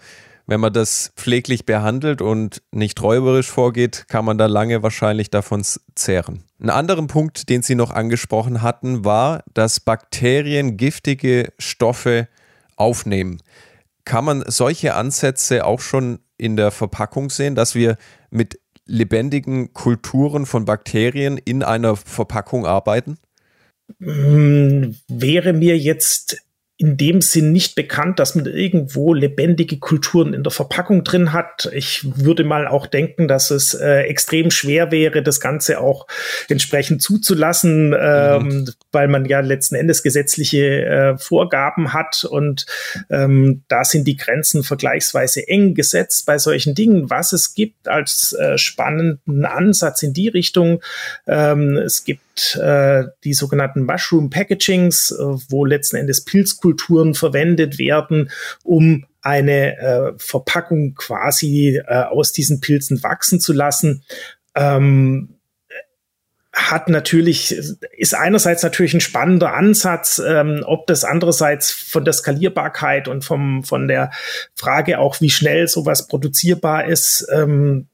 wenn 0.48 0.60
man 0.60 0.74
das 0.74 1.12
pfleglich 1.16 1.66
behandelt 1.66 2.22
und 2.22 2.62
nicht 2.72 3.02
räuberisch 3.02 3.50
vorgeht, 3.50 4.06
kann 4.08 4.26
man 4.26 4.38
da 4.38 4.46
lange 4.46 4.84
wahrscheinlich 4.84 5.32
davon 5.32 5.64
zehren. 5.96 6.44
Ein 6.60 6.70
anderer 6.70 7.06
Punkt, 7.08 7.50
den 7.50 7.64
Sie 7.64 7.76
noch 7.76 7.92
angesprochen 7.92 8.62
hatten, 8.62 9.06
war, 9.06 9.44
dass 9.54 9.80
Bakterien 9.80 10.78
giftige 10.78 11.52
Stoffe 11.58 12.28
aufnehmen. 12.76 13.42
Kann 14.06 14.26
man 14.26 14.44
solche 14.48 14.96
Ansätze 14.96 15.66
auch 15.66 15.80
schon 15.80 16.20
in 16.38 16.56
der 16.56 16.72
Verpackung 16.72 17.30
sehen, 17.30 17.56
dass 17.56 17.76
wir 17.76 17.98
mit 18.30 18.60
lebendigen 18.86 19.74
Kulturen 19.74 20.46
von 20.46 20.66
Bakterien 20.66 21.38
in 21.38 21.64
einer 21.64 21.96
Verpackung 21.96 22.66
arbeiten? 22.66 23.18
Hm, 24.00 24.96
wäre 25.08 25.54
mir 25.54 25.78
jetzt 25.78 26.38
in 26.78 26.98
dem 26.98 27.22
Sinn 27.22 27.54
nicht 27.54 27.76
bekannt, 27.76 28.20
dass 28.20 28.36
man 28.36 28.46
irgendwo 28.48 29.14
lebendige 29.14 29.80
Kulturen 29.80 30.34
in 30.34 30.44
der 30.44 30.52
Verpackung 30.52 31.06
drin 31.06 31.32
hat. 31.32 31.70
Ich 31.74 32.02
würde 32.04 32.44
mal 32.44 32.68
auch 32.68 32.86
denken, 32.86 33.30
dass 33.30 33.50
es 33.50 33.74
äh, 33.74 34.02
extrem 34.02 34.52
schwer 34.52 34.92
wäre, 34.92 35.24
das 35.24 35.40
Ganze 35.40 35.80
auch 35.80 36.06
entsprechend 36.50 37.02
zuzulassen, 37.02 37.92
mhm. 37.92 37.96
ähm, 37.96 38.70
weil 38.92 39.08
man 39.08 39.24
ja 39.24 39.40
letzten 39.40 39.76
Endes 39.76 40.04
gesetzliche 40.04 40.86
äh, 40.86 41.18
Vorgaben 41.18 41.94
hat 41.94 42.26
und 42.26 42.66
ähm, 43.10 43.64
da 43.70 43.86
sind 43.86 44.06
die 44.06 44.18
Grenzen 44.18 44.64
vergleichsweise 44.64 45.48
eng 45.48 45.76
gesetzt 45.76 46.26
bei 46.26 46.38
solchen 46.38 46.76
Dingen. 46.76 47.10
Was 47.10 47.32
es 47.32 47.54
gibt 47.54 47.88
als 47.88 48.34
äh, 48.34 48.58
spannenden 48.58 49.46
Ansatz 49.46 50.04
in 50.04 50.12
die 50.12 50.28
Richtung, 50.28 50.82
ähm, 51.26 51.78
es 51.78 52.04
äh, 52.62 53.06
die 53.24 53.34
sogenannten 53.34 53.84
Mushroom 53.84 54.30
Packagings, 54.30 55.12
äh, 55.12 55.24
wo 55.50 55.66
letzten 55.66 55.98
Endes 55.98 56.24
Pilzkulturen 56.24 57.14
verwendet 57.14 57.80
werden, 57.80 58.32
um 58.64 59.06
eine 59.22 59.78
äh, 59.78 60.14
Verpackung 60.18 60.94
quasi 60.96 61.82
äh, 61.86 62.04
aus 62.04 62.32
diesen 62.32 62.62
Pilzen 62.62 63.02
wachsen 63.02 63.40
zu 63.40 63.54
lassen. 63.54 64.04
Ähm, 64.54 65.36
hat 66.56 66.88
natürlich, 66.88 67.54
ist 67.98 68.16
einerseits 68.16 68.64
natürlich 68.64 68.94
ein 68.94 69.02
spannender 69.02 69.54
Ansatz, 69.54 70.22
ähm, 70.26 70.64
ob 70.66 70.88
das 70.88 71.04
andererseits 71.04 71.72
von 71.72 72.06
der 72.06 72.14
Skalierbarkeit 72.14 73.10
und 73.10 73.26
vom, 73.26 73.64
von 73.64 73.90
der 73.90 74.12
Frage 74.56 75.00
auch, 75.00 75.20
wie 75.20 75.30
schnell 75.30 75.68
sowas 75.68 76.08
produzierbar 76.08 76.86
ist, 76.86 77.28
ähm, 77.32 77.88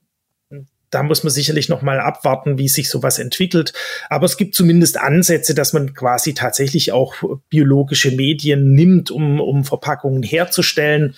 da 0.92 1.02
muss 1.02 1.24
man 1.24 1.32
sicherlich 1.32 1.68
noch 1.68 1.82
mal 1.82 1.98
abwarten, 1.98 2.58
wie 2.58 2.68
sich 2.68 2.88
sowas 2.88 3.18
entwickelt. 3.18 3.72
Aber 4.10 4.26
es 4.26 4.36
gibt 4.36 4.54
zumindest 4.54 4.98
Ansätze, 4.98 5.54
dass 5.54 5.72
man 5.72 5.94
quasi 5.94 6.34
tatsächlich 6.34 6.92
auch 6.92 7.14
biologische 7.48 8.12
Medien 8.12 8.74
nimmt, 8.74 9.10
um, 9.10 9.40
um 9.40 9.64
Verpackungen 9.64 10.22
herzustellen. 10.22 11.16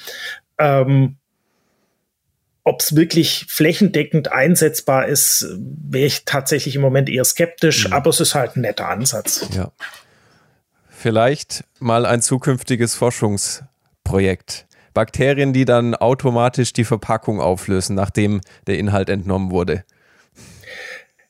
Ähm, 0.58 1.16
ob 2.62 2.80
es 2.80 2.96
wirklich 2.96 3.46
flächendeckend 3.48 4.32
einsetzbar 4.32 5.06
ist, 5.06 5.46
wäre 5.58 6.06
ich 6.06 6.24
tatsächlich 6.24 6.76
im 6.76 6.82
Moment 6.82 7.10
eher 7.10 7.24
skeptisch, 7.24 7.88
mhm. 7.88 7.92
aber 7.92 8.10
es 8.10 8.20
ist 8.20 8.34
halt 8.34 8.56
ein 8.56 8.60
netter 8.62 8.88
Ansatz. 8.88 9.48
Ja. 9.54 9.72
Vielleicht 10.88 11.64
mal 11.80 12.06
ein 12.06 12.22
zukünftiges 12.22 12.94
Forschungsprojekt. 12.94 14.66
Bakterien, 14.94 15.52
die 15.52 15.64
dann 15.64 15.94
automatisch 15.94 16.72
die 16.72 16.84
Verpackung 16.84 17.40
auflösen, 17.40 17.96
nachdem 17.96 18.40
der 18.66 18.78
Inhalt 18.78 19.10
entnommen 19.10 19.50
wurde. 19.50 19.84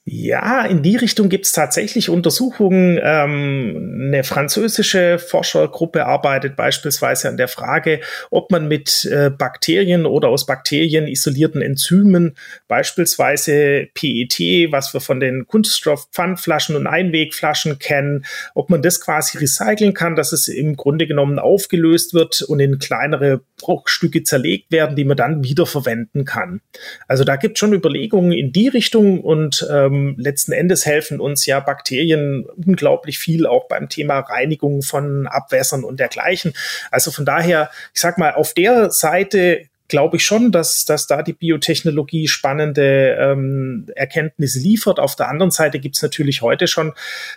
Ja, 0.06 0.66
in 0.66 0.82
die 0.82 0.96
Richtung 0.96 1.30
gibt 1.30 1.46
es 1.46 1.52
tatsächlich 1.52 2.10
Untersuchungen. 2.10 3.00
Ähm, 3.02 4.02
eine 4.08 4.22
französische 4.22 5.18
Forschergruppe 5.18 6.04
arbeitet 6.04 6.56
beispielsweise 6.56 7.30
an 7.30 7.38
der 7.38 7.48
Frage, 7.48 8.00
ob 8.30 8.50
man 8.50 8.68
mit 8.68 9.06
äh, 9.06 9.30
Bakterien 9.30 10.04
oder 10.04 10.28
aus 10.28 10.44
Bakterien 10.44 11.08
isolierten 11.08 11.62
Enzymen, 11.62 12.36
beispielsweise 12.68 13.88
PET, 13.94 14.70
was 14.70 14.92
wir 14.92 15.00
von 15.00 15.20
den 15.20 15.46
Kunststoffpfandflaschen 15.46 16.76
und 16.76 16.86
Einwegflaschen 16.86 17.78
kennen, 17.78 18.26
ob 18.54 18.68
man 18.68 18.82
das 18.82 19.00
quasi 19.00 19.38
recyceln 19.38 19.94
kann, 19.94 20.16
dass 20.16 20.32
es 20.32 20.48
im 20.48 20.76
Grunde 20.76 21.06
genommen 21.06 21.38
aufgelöst 21.38 22.12
wird 22.12 22.42
und 22.42 22.60
in 22.60 22.78
kleinere 22.78 23.40
Bruchstücke 23.56 24.22
zerlegt 24.22 24.70
werden, 24.70 24.96
die 24.96 25.06
man 25.06 25.16
dann 25.16 25.44
wiederverwenden 25.44 26.26
kann. 26.26 26.60
Also 27.08 27.24
da 27.24 27.36
gibt 27.36 27.56
es 27.56 27.60
schon 27.60 27.72
Überlegungen 27.72 28.32
in 28.32 28.52
die 28.52 28.68
Richtung 28.68 29.22
und 29.22 29.66
ähm, 29.72 29.93
ähm, 29.94 30.14
letzten 30.18 30.52
Endes 30.52 30.86
helfen 30.86 31.20
uns 31.20 31.46
ja 31.46 31.60
Bakterien 31.60 32.46
unglaublich 32.66 33.18
viel 33.18 33.46
auch 33.46 33.68
beim 33.68 33.88
Thema 33.88 34.20
Reinigung 34.20 34.82
von 34.82 35.26
Abwässern 35.26 35.84
und 35.84 36.00
dergleichen. 36.00 36.52
Also 36.90 37.10
von 37.10 37.24
daher, 37.24 37.70
ich 37.94 38.00
sag 38.00 38.18
mal, 38.18 38.34
auf 38.34 38.54
der 38.54 38.90
Seite 38.90 39.68
glaube 39.94 40.16
ich 40.16 40.24
schon, 40.24 40.50
dass, 40.50 40.84
dass 40.86 41.06
da 41.06 41.22
die 41.22 41.34
Biotechnologie 41.34 42.26
spannende 42.26 43.16
ähm, 43.16 43.86
Erkenntnisse 43.94 44.58
liefert. 44.58 44.98
Auf 44.98 45.14
der 45.14 45.28
anderen 45.28 45.52
Seite 45.52 45.78
gibt 45.78 45.94
es 45.94 46.02
natürlich 46.02 46.42
heute 46.42 46.66
schon 46.66 46.94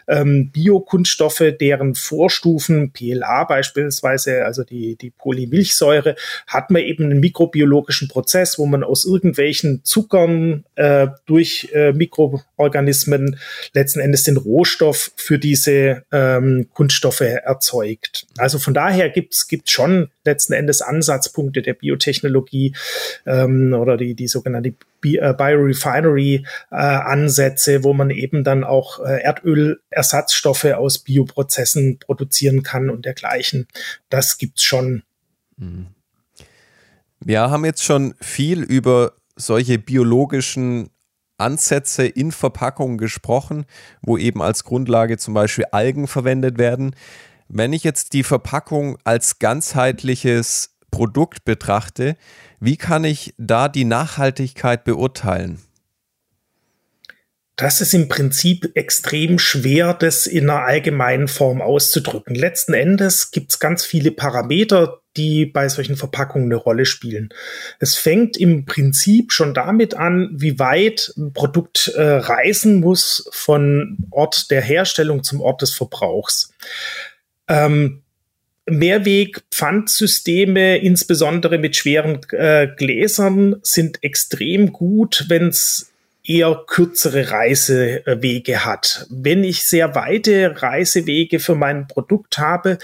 ähm, 0.07 0.49
Biokunststoffe, 0.49 1.43
deren 1.61 1.93
Vorstufen, 1.93 2.93
PLA 2.93 3.43
beispielsweise, 3.43 4.43
also 4.43 4.63
die, 4.63 4.95
die 4.95 5.11
Polymilchsäure, 5.11 6.15
hat 6.47 6.71
man 6.71 6.81
eben 6.81 7.03
einen 7.03 7.19
mikrobiologischen 7.19 8.07
Prozess, 8.07 8.57
wo 8.57 8.65
man 8.65 8.83
aus 8.83 9.05
irgendwelchen 9.05 9.83
Zuckern 9.83 10.63
äh, 10.73 11.09
durch 11.27 11.69
äh, 11.75 11.93
Mikroorganismen 11.93 13.37
letzten 13.75 13.99
Endes 13.99 14.23
den 14.23 14.37
Rohstoff 14.37 15.11
für 15.15 15.37
diese 15.37 16.05
ähm, 16.11 16.69
Kunststoffe 16.73 17.21
erzeugt. 17.21 18.25
Also 18.39 18.57
von 18.57 18.73
daher 18.73 19.11
gibt 19.11 19.35
es 19.35 19.47
schon 19.65 20.09
letzten 20.25 20.53
Endes 20.53 20.81
Ansatzpunkte 20.81 21.61
der 21.61 21.75
Biotechnologie 21.75 22.46
ähm, 23.25 23.73
oder 23.73 23.97
die, 23.97 24.15
die 24.15 24.27
sogenannte 24.27 24.73
äh, 25.03 25.33
Biorefinery-Ansätze, 25.33 27.73
äh, 27.73 27.83
wo 27.83 27.93
man 27.93 28.09
eben 28.09 28.43
dann 28.43 28.63
auch 28.63 28.99
äh, 28.99 29.21
Erdölersatzstoffe 29.21 30.65
aus 30.65 30.97
Bioprozessen 30.99 31.99
produzieren 31.99 32.63
kann 32.63 32.89
und 32.89 33.05
dergleichen. 33.05 33.67
Das 34.09 34.37
gibt's 34.37 34.63
schon. 34.63 35.03
Mhm. 35.57 35.87
Wir 37.19 37.49
haben 37.49 37.65
jetzt 37.65 37.83
schon 37.83 38.13
viel 38.21 38.61
über 38.61 39.13
solche 39.35 39.79
biologischen 39.79 40.91
Ansätze 41.37 42.07
in 42.07 42.31
Verpackungen 42.31 42.97
gesprochen, 42.97 43.65
wo 44.01 44.17
eben 44.17 44.41
als 44.41 44.63
Grundlage 44.63 45.17
zum 45.17 45.33
Beispiel 45.33 45.65
Algen 45.71 46.07
verwendet 46.07 46.57
werden. 46.57 46.95
Wenn 47.47 47.73
ich 47.73 47.83
jetzt 47.83 48.13
die 48.13 48.23
Verpackung 48.23 48.97
als 49.03 49.39
ganzheitliches 49.39 50.76
Produkt 50.91 51.45
betrachte, 51.45 52.15
wie 52.59 52.77
kann 52.77 53.03
ich 53.03 53.33
da 53.37 53.69
die 53.69 53.85
Nachhaltigkeit 53.85 54.83
beurteilen? 54.83 55.59
Das 57.57 57.81
ist 57.81 57.95
im 57.95 58.07
Prinzip 58.07 58.71
extrem 58.75 59.39
schwer, 59.39 59.95
das 59.95 60.27
in 60.27 60.47
einer 60.47 60.63
allgemeinen 60.63 61.27
Form 61.27 61.59
auszudrücken. 61.59 62.35
Letzten 62.35 62.75
Endes 62.75 63.31
gibt 63.31 63.51
es 63.51 63.59
ganz 63.59 63.83
viele 63.83 64.11
Parameter, 64.11 65.01
die 65.17 65.47
bei 65.47 65.67
solchen 65.67 65.95
Verpackungen 65.95 66.49
eine 66.49 66.55
Rolle 66.55 66.85
spielen. 66.85 67.29
Es 67.79 67.95
fängt 67.95 68.37
im 68.37 68.65
Prinzip 68.65 69.31
schon 69.31 69.55
damit 69.55 69.95
an, 69.95 70.29
wie 70.33 70.59
weit 70.59 71.11
ein 71.17 71.33
Produkt 71.33 71.87
äh, 71.95 72.01
reisen 72.03 72.79
muss 72.79 73.27
von 73.31 73.97
Ort 74.11 74.51
der 74.51 74.61
Herstellung 74.61 75.23
zum 75.23 75.41
Ort 75.41 75.63
des 75.63 75.73
Verbrauchs. 75.73 76.53
Ähm, 77.47 78.03
Mehrweg-Pfandsysteme, 78.69 80.77
insbesondere 80.77 81.57
mit 81.57 81.75
schweren 81.75 82.19
äh, 82.31 82.67
Gläsern, 82.75 83.55
sind 83.63 84.03
extrem 84.03 84.71
gut, 84.73 85.25
wenn 85.29 85.47
es 85.47 85.91
eher 86.23 86.63
kürzere 86.67 87.31
Reisewege 87.31 88.65
hat. 88.65 89.07
Wenn 89.09 89.43
ich 89.43 89.63
sehr 89.63 89.95
weite 89.95 90.61
Reisewege 90.61 91.39
für 91.39 91.55
mein 91.55 91.87
Produkt 91.87 92.37
habe, 92.37 92.77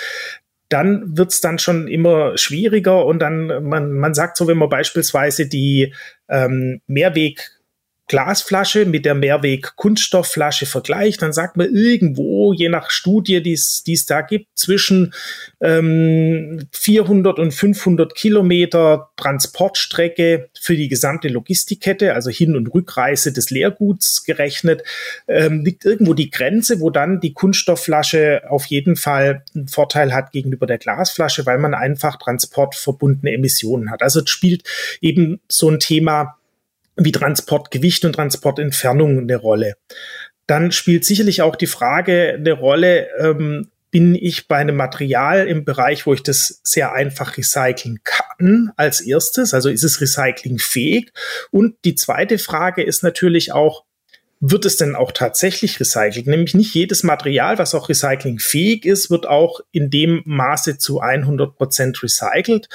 dann 0.70 1.18
wird's 1.18 1.42
dann 1.42 1.60
schon 1.60 1.88
immer 1.88 2.38
schwieriger 2.38 3.06
und 3.06 3.20
dann, 3.20 3.64
man, 3.64 3.92
man 3.92 4.14
sagt 4.14 4.38
so, 4.38 4.48
wenn 4.48 4.58
man 4.58 4.70
beispielsweise 4.70 5.48
die 5.48 5.94
ähm, 6.30 6.82
Mehrweg 6.88 7.52
Glasflasche 8.08 8.86
mit 8.86 9.06
der 9.06 9.16
Mehrweg-Kunststoffflasche 9.16 10.66
vergleicht, 10.66 11.22
dann 11.22 11.32
sagt 11.32 11.56
man 11.56 11.74
irgendwo, 11.74 12.52
je 12.54 12.68
nach 12.68 12.90
Studie, 12.90 13.42
die 13.42 13.54
es 13.54 14.06
da 14.06 14.22
gibt, 14.22 14.48
zwischen 14.56 15.14
ähm, 15.62 16.68
400 16.72 17.40
und 17.40 17.54
500 17.54 18.14
Kilometer 18.14 19.10
Transportstrecke 19.16 20.50
für 20.60 20.76
die 20.76 20.90
gesamte 20.90 21.30
Logistikkette, 21.30 22.14
also 22.14 22.30
Hin- 22.30 22.58
und 22.58 22.74
Rückreise 22.74 23.32
des 23.32 23.50
Leerguts 23.50 24.26
gerechnet, 24.26 24.84
ähm, 25.28 25.64
liegt 25.64 25.86
irgendwo 25.86 26.14
die 26.14 26.30
Grenze, 26.30 26.82
wo 26.82 26.90
dann 26.90 27.22
die 27.22 27.34
Kunststoffflasche 27.34 28.42
auf 28.50 28.66
jeden 28.66 28.98
Fall 28.98 29.44
einen 29.56 29.70
Vorteil 29.70 30.14
hat 30.14 30.34
gegenüber 30.34 30.68
der 30.68 30.78
Glasflasche, 30.78 31.46
weil 31.46 31.58
man 31.58 31.74
einfach 31.74 32.18
transportverbundene 32.18 33.32
Emissionen 33.32 33.92
hat. 33.92 34.02
Also 34.02 34.26
spielt 34.26 34.64
eben 35.00 35.40
so 35.48 35.70
ein 35.70 35.80
Thema 35.80 36.38
wie 36.96 37.12
Transportgewicht 37.12 38.06
und 38.06 38.14
Transportentfernung 38.14 39.20
eine 39.20 39.36
Rolle. 39.36 39.76
Dann 40.48 40.72
spielt 40.72 41.06
sicherlich 41.06 41.42
auch 41.42 41.56
die 41.56 41.68
Frage 41.68 42.34
eine 42.38 42.54
Rolle, 42.54 43.08
ähm, 43.20 43.70
bin 43.94 44.16
ich 44.16 44.48
bei 44.48 44.58
einem 44.58 44.76
Material 44.76 45.48
im 45.48 45.66
Bereich, 45.66 46.08
wo 46.08 46.16
ich 46.16 46.24
das 46.24 46.60
sehr 46.64 46.94
einfach 46.94 47.38
recyceln 47.38 48.00
kann 48.04 48.72
als 48.76 49.02
erstes? 49.02 49.54
Also 49.54 49.70
ist 49.70 49.84
es 49.84 50.02
recyclingfähig? 50.02 51.12
Und 51.52 51.76
die 51.86 51.94
zweite 51.94 52.40
Frage 52.40 52.82
ist 52.82 53.04
natürlich 53.04 53.52
auch, 53.52 53.84
wird 54.40 54.66
es 54.66 54.78
denn 54.78 54.96
auch 54.96 55.12
tatsächlich 55.12 55.80
recycelt? 55.80 56.26
Nämlich 56.26 56.56
nicht 56.56 56.74
jedes 56.74 57.04
Material, 57.04 57.60
was 57.60 57.76
auch 57.76 57.88
recyclingfähig 57.88 58.84
ist, 58.84 59.12
wird 59.12 59.28
auch 59.28 59.62
in 59.72 59.92
dem 59.92 60.24
Maße 60.26 60.80
zu 60.80 61.00
100 61.00 61.56
Prozent 61.56 62.02
recycelt. 62.02 62.70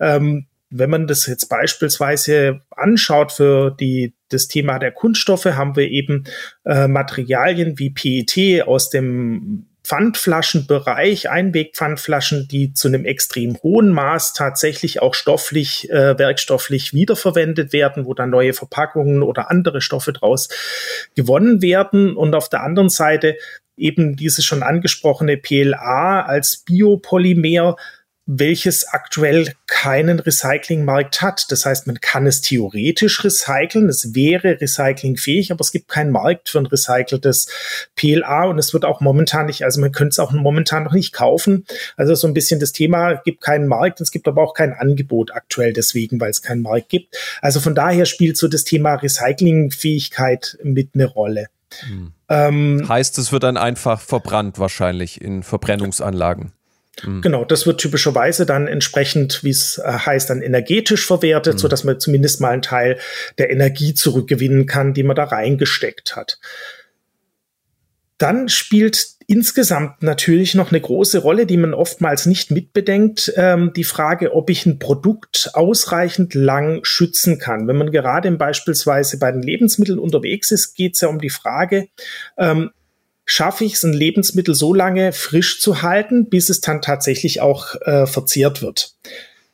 Ähm, 0.00 0.46
wenn 0.72 0.90
man 0.90 1.06
das 1.06 1.26
jetzt 1.26 1.46
beispielsweise 1.48 2.62
anschaut 2.70 3.32
für 3.32 3.70
die, 3.70 4.14
das 4.30 4.48
Thema 4.48 4.78
der 4.78 4.92
Kunststoffe, 4.92 5.44
haben 5.44 5.76
wir 5.76 5.88
eben 5.88 6.24
äh, 6.64 6.88
Materialien 6.88 7.78
wie 7.78 7.90
PET 7.90 8.66
aus 8.66 8.90
dem 8.90 9.66
Pfandflaschenbereich, 9.84 11.28
Einwegpfandflaschen, 11.28 12.46
die 12.48 12.72
zu 12.72 12.88
einem 12.88 13.04
extrem 13.04 13.58
hohen 13.62 13.90
Maß 13.90 14.32
tatsächlich 14.32 15.02
auch 15.02 15.14
stofflich, 15.14 15.90
äh, 15.90 16.16
werkstofflich 16.18 16.94
wiederverwendet 16.94 17.72
werden, 17.72 18.06
wo 18.06 18.14
dann 18.14 18.30
neue 18.30 18.52
Verpackungen 18.52 19.22
oder 19.22 19.50
andere 19.50 19.80
Stoffe 19.80 20.12
draus 20.12 20.48
gewonnen 21.16 21.62
werden. 21.62 22.16
Und 22.16 22.34
auf 22.34 22.48
der 22.48 22.62
anderen 22.62 22.90
Seite 22.90 23.36
eben 23.76 24.14
dieses 24.16 24.44
schon 24.44 24.62
angesprochene 24.62 25.36
PLA 25.36 26.22
als 26.22 26.58
Biopolymer, 26.58 27.76
welches 28.26 28.86
aktuell 28.86 29.52
keinen 29.66 30.20
Recyclingmarkt 30.20 31.22
hat. 31.22 31.50
Das 31.50 31.66
heißt, 31.66 31.88
man 31.88 32.00
kann 32.00 32.26
es 32.26 32.40
theoretisch 32.40 33.24
recyceln, 33.24 33.88
es 33.88 34.14
wäre 34.14 34.60
recyclingfähig, 34.60 35.50
aber 35.50 35.60
es 35.60 35.72
gibt 35.72 35.88
keinen 35.88 36.12
Markt 36.12 36.48
für 36.48 36.58
ein 36.58 36.66
recyceltes 36.66 37.48
PLA 37.96 38.44
und 38.44 38.58
es 38.58 38.72
wird 38.72 38.84
auch 38.84 39.00
momentan 39.00 39.46
nicht, 39.46 39.64
also 39.64 39.80
man 39.80 39.90
könnte 39.90 40.10
es 40.10 40.18
auch 40.20 40.30
momentan 40.30 40.84
noch 40.84 40.92
nicht 40.92 41.12
kaufen. 41.12 41.66
Also 41.96 42.14
so 42.14 42.28
ein 42.28 42.34
bisschen 42.34 42.60
das 42.60 42.72
Thema, 42.72 43.14
gibt 43.14 43.40
keinen 43.40 43.66
Markt, 43.66 44.00
es 44.00 44.12
gibt 44.12 44.28
aber 44.28 44.42
auch 44.42 44.54
kein 44.54 44.72
Angebot 44.72 45.32
aktuell 45.32 45.72
deswegen, 45.72 46.20
weil 46.20 46.30
es 46.30 46.42
keinen 46.42 46.62
Markt 46.62 46.90
gibt. 46.90 47.16
Also 47.40 47.58
von 47.58 47.74
daher 47.74 48.06
spielt 48.06 48.36
so 48.36 48.46
das 48.46 48.62
Thema 48.62 48.94
Recyclingfähigkeit 48.94 50.58
mit 50.62 50.90
eine 50.94 51.06
Rolle. 51.06 51.48
Hm. 51.80 52.12
Ähm, 52.28 52.86
heißt, 52.88 53.18
es 53.18 53.32
wird 53.32 53.42
dann 53.42 53.56
einfach 53.56 54.00
verbrannt 54.00 54.58
wahrscheinlich 54.58 55.20
in 55.20 55.42
Verbrennungsanlagen. 55.42 56.52
Mhm. 57.04 57.22
Genau, 57.22 57.44
das 57.44 57.66
wird 57.66 57.80
typischerweise 57.80 58.46
dann 58.46 58.66
entsprechend, 58.66 59.42
wie 59.42 59.50
es 59.50 59.78
äh, 59.78 59.90
heißt, 59.90 60.30
dann 60.30 60.42
energetisch 60.42 61.06
verwertet, 61.06 61.54
mhm. 61.54 61.58
so 61.58 61.68
dass 61.68 61.84
man 61.84 62.00
zumindest 62.00 62.40
mal 62.40 62.50
einen 62.50 62.62
Teil 62.62 62.98
der 63.38 63.50
Energie 63.50 63.94
zurückgewinnen 63.94 64.66
kann, 64.66 64.94
die 64.94 65.02
man 65.02 65.16
da 65.16 65.24
reingesteckt 65.24 66.16
hat. 66.16 66.38
Dann 68.18 68.48
spielt 68.48 69.08
insgesamt 69.26 70.02
natürlich 70.02 70.54
noch 70.54 70.70
eine 70.70 70.80
große 70.80 71.18
Rolle, 71.18 71.46
die 71.46 71.56
man 71.56 71.74
oftmals 71.74 72.26
nicht 72.26 72.50
mitbedenkt, 72.50 73.32
ähm, 73.36 73.72
die 73.74 73.82
Frage, 73.82 74.34
ob 74.34 74.50
ich 74.50 74.66
ein 74.66 74.78
Produkt 74.78 75.50
ausreichend 75.54 76.34
lang 76.34 76.84
schützen 76.84 77.38
kann. 77.38 77.66
Wenn 77.66 77.78
man 77.78 77.90
gerade 77.90 78.30
beispielsweise 78.32 79.18
bei 79.18 79.32
den 79.32 79.42
Lebensmitteln 79.42 79.98
unterwegs 79.98 80.50
ist, 80.52 80.74
geht 80.74 80.94
es 80.94 81.00
ja 81.00 81.08
um 81.08 81.20
die 81.20 81.30
Frage, 81.30 81.88
ähm, 82.36 82.70
schaffe 83.32 83.64
ich 83.64 83.74
es, 83.74 83.82
ein 83.82 83.94
Lebensmittel 83.94 84.54
so 84.54 84.74
lange 84.74 85.12
frisch 85.12 85.58
zu 85.58 85.80
halten, 85.80 86.28
bis 86.28 86.50
es 86.50 86.60
dann 86.60 86.82
tatsächlich 86.82 87.40
auch 87.40 87.74
äh, 87.80 88.06
verzehrt 88.06 88.60
wird. 88.60 88.94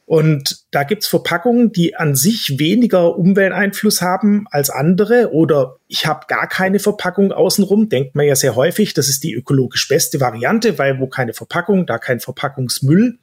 Und 0.04 0.64
da 0.70 0.84
gibt's 0.84 1.06
Verpackungen, 1.06 1.70
die 1.70 1.94
an 1.94 2.16
sich 2.16 2.58
weniger 2.58 3.16
Umwelteinfluss 3.18 4.00
haben 4.00 4.46
als 4.50 4.70
andere 4.70 5.32
oder 5.32 5.76
ich 5.86 6.06
habe 6.06 6.24
gar 6.28 6.48
keine 6.48 6.78
Verpackung 6.78 7.30
außenrum, 7.30 7.90
denkt 7.90 8.14
man 8.14 8.26
ja 8.26 8.34
sehr 8.34 8.56
häufig, 8.56 8.94
das 8.94 9.08
ist 9.10 9.22
die 9.22 9.34
ökologisch 9.34 9.86
beste 9.86 10.18
Variante, 10.18 10.78
weil 10.78 10.98
wo 10.98 11.08
keine 11.08 11.34
Verpackung, 11.34 11.84
da 11.84 11.98
kein 11.98 12.20
Verpackungsmüll. 12.20 13.18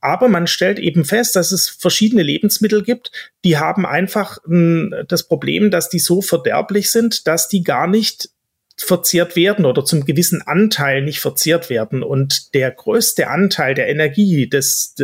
Aber 0.00 0.28
man 0.28 0.46
stellt 0.46 0.78
eben 0.78 1.04
fest, 1.04 1.36
dass 1.36 1.52
es 1.52 1.68
verschiedene 1.68 2.22
Lebensmittel 2.22 2.82
gibt, 2.82 3.12
die 3.44 3.58
haben 3.58 3.84
einfach 3.84 4.38
mh, 4.46 4.96
hm, 4.96 5.06
das 5.08 5.28
Problem, 5.28 5.70
dass 5.70 5.90
die 5.90 5.98
so 5.98 6.22
verderblich 6.22 6.90
sind, 6.90 7.26
dass 7.26 7.48
die 7.48 7.62
gar 7.62 7.86
nicht 7.86 8.30
verzehrt 8.76 9.36
werden 9.36 9.64
oder 9.64 9.84
zum 9.84 10.04
gewissen 10.04 10.42
Anteil 10.42 11.02
nicht 11.02 11.20
verzehrt 11.20 11.70
werden. 11.70 12.02
Und 12.02 12.54
der 12.54 12.70
größte 12.70 13.28
Anteil 13.28 13.74
der 13.74 13.88
Energie, 13.88 14.48
des, 14.48 14.94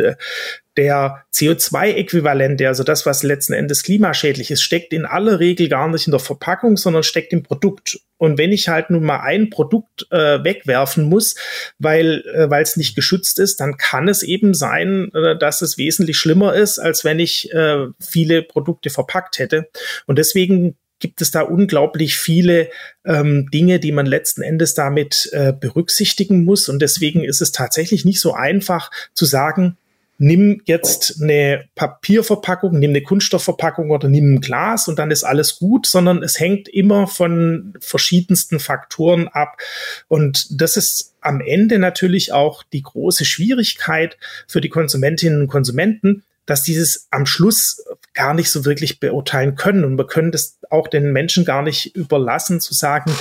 der 0.77 1.23
CO2-Äquivalente, 1.33 2.67
also 2.67 2.83
das, 2.83 3.05
was 3.05 3.23
letzten 3.23 3.53
Endes 3.53 3.83
klimaschädlich 3.83 4.51
ist, 4.51 4.61
steckt 4.61 4.93
in 4.93 5.05
aller 5.05 5.39
Regel 5.39 5.69
gar 5.69 5.87
nicht 5.89 6.07
in 6.07 6.11
der 6.11 6.19
Verpackung, 6.19 6.77
sondern 6.77 7.03
steckt 7.03 7.33
im 7.33 7.41
Produkt. 7.41 7.99
Und 8.17 8.37
wenn 8.37 8.51
ich 8.51 8.69
halt 8.69 8.89
nun 8.89 9.03
mal 9.03 9.19
ein 9.19 9.49
Produkt 9.49 10.07
äh, 10.11 10.43
wegwerfen 10.43 11.03
muss, 11.03 11.35
weil 11.79 12.23
äh, 12.33 12.61
es 12.61 12.77
nicht 12.77 12.95
geschützt 12.95 13.39
ist, 13.39 13.59
dann 13.59 13.77
kann 13.77 14.07
es 14.07 14.23
eben 14.23 14.53
sein, 14.53 15.11
äh, 15.13 15.37
dass 15.37 15.61
es 15.61 15.77
wesentlich 15.77 16.17
schlimmer 16.17 16.53
ist, 16.53 16.79
als 16.79 17.03
wenn 17.03 17.19
ich 17.19 17.51
äh, 17.53 17.87
viele 17.99 18.43
Produkte 18.43 18.91
verpackt 18.91 19.39
hätte. 19.39 19.67
Und 20.05 20.17
deswegen 20.19 20.77
gibt 21.03 21.21
es 21.21 21.31
da 21.31 21.41
unglaublich 21.41 22.15
viele 22.15 22.69
ähm, 23.03 23.49
Dinge, 23.53 23.81
die 23.81 23.91
man 23.91 24.05
letzten 24.05 24.41
Endes 24.41 24.73
damit 24.73 25.29
äh, 25.33 25.51
berücksichtigen 25.51 26.45
muss. 26.45 26.69
Und 26.69 26.81
deswegen 26.81 27.25
ist 27.25 27.41
es 27.41 27.51
tatsächlich 27.51 28.05
nicht 28.05 28.21
so 28.21 28.33
einfach 28.33 28.89
zu 29.13 29.25
sagen, 29.25 29.75
nimm 30.17 30.61
jetzt 30.63 31.21
eine 31.21 31.65
Papierverpackung, 31.75 32.79
nimm 32.79 32.91
eine 32.91 33.01
Kunststoffverpackung 33.01 33.91
oder 33.91 34.07
nimm 34.07 34.35
ein 34.35 34.39
Glas 34.39 34.87
und 34.87 34.97
dann 34.97 35.11
ist 35.11 35.25
alles 35.25 35.59
gut, 35.59 35.87
sondern 35.87 36.23
es 36.23 36.39
hängt 36.39 36.69
immer 36.69 37.05
von 37.05 37.73
verschiedensten 37.81 38.61
Faktoren 38.61 39.27
ab. 39.27 39.57
Und 40.07 40.47
das 40.51 40.77
ist 40.77 41.15
am 41.19 41.41
Ende 41.41 41.79
natürlich 41.79 42.31
auch 42.31 42.63
die 42.63 42.81
große 42.81 43.25
Schwierigkeit 43.25 44.17
für 44.47 44.61
die 44.61 44.69
Konsumentinnen 44.69 45.41
und 45.41 45.47
Konsumenten, 45.47 46.23
dass 46.45 46.63
dieses 46.63 47.07
am 47.11 47.25
Schluss 47.25 47.83
gar 48.13 48.33
nicht 48.33 48.51
so 48.51 48.65
wirklich 48.65 48.99
beurteilen 48.99 49.55
können. 49.55 49.83
Und 49.83 49.97
wir 49.97 50.07
können 50.07 50.31
das 50.31 50.59
auch 50.69 50.87
den 50.87 51.11
Menschen 51.11 51.45
gar 51.45 51.61
nicht 51.61 51.95
überlassen, 51.95 52.59
zu 52.59 52.73
sagen, 52.73 53.11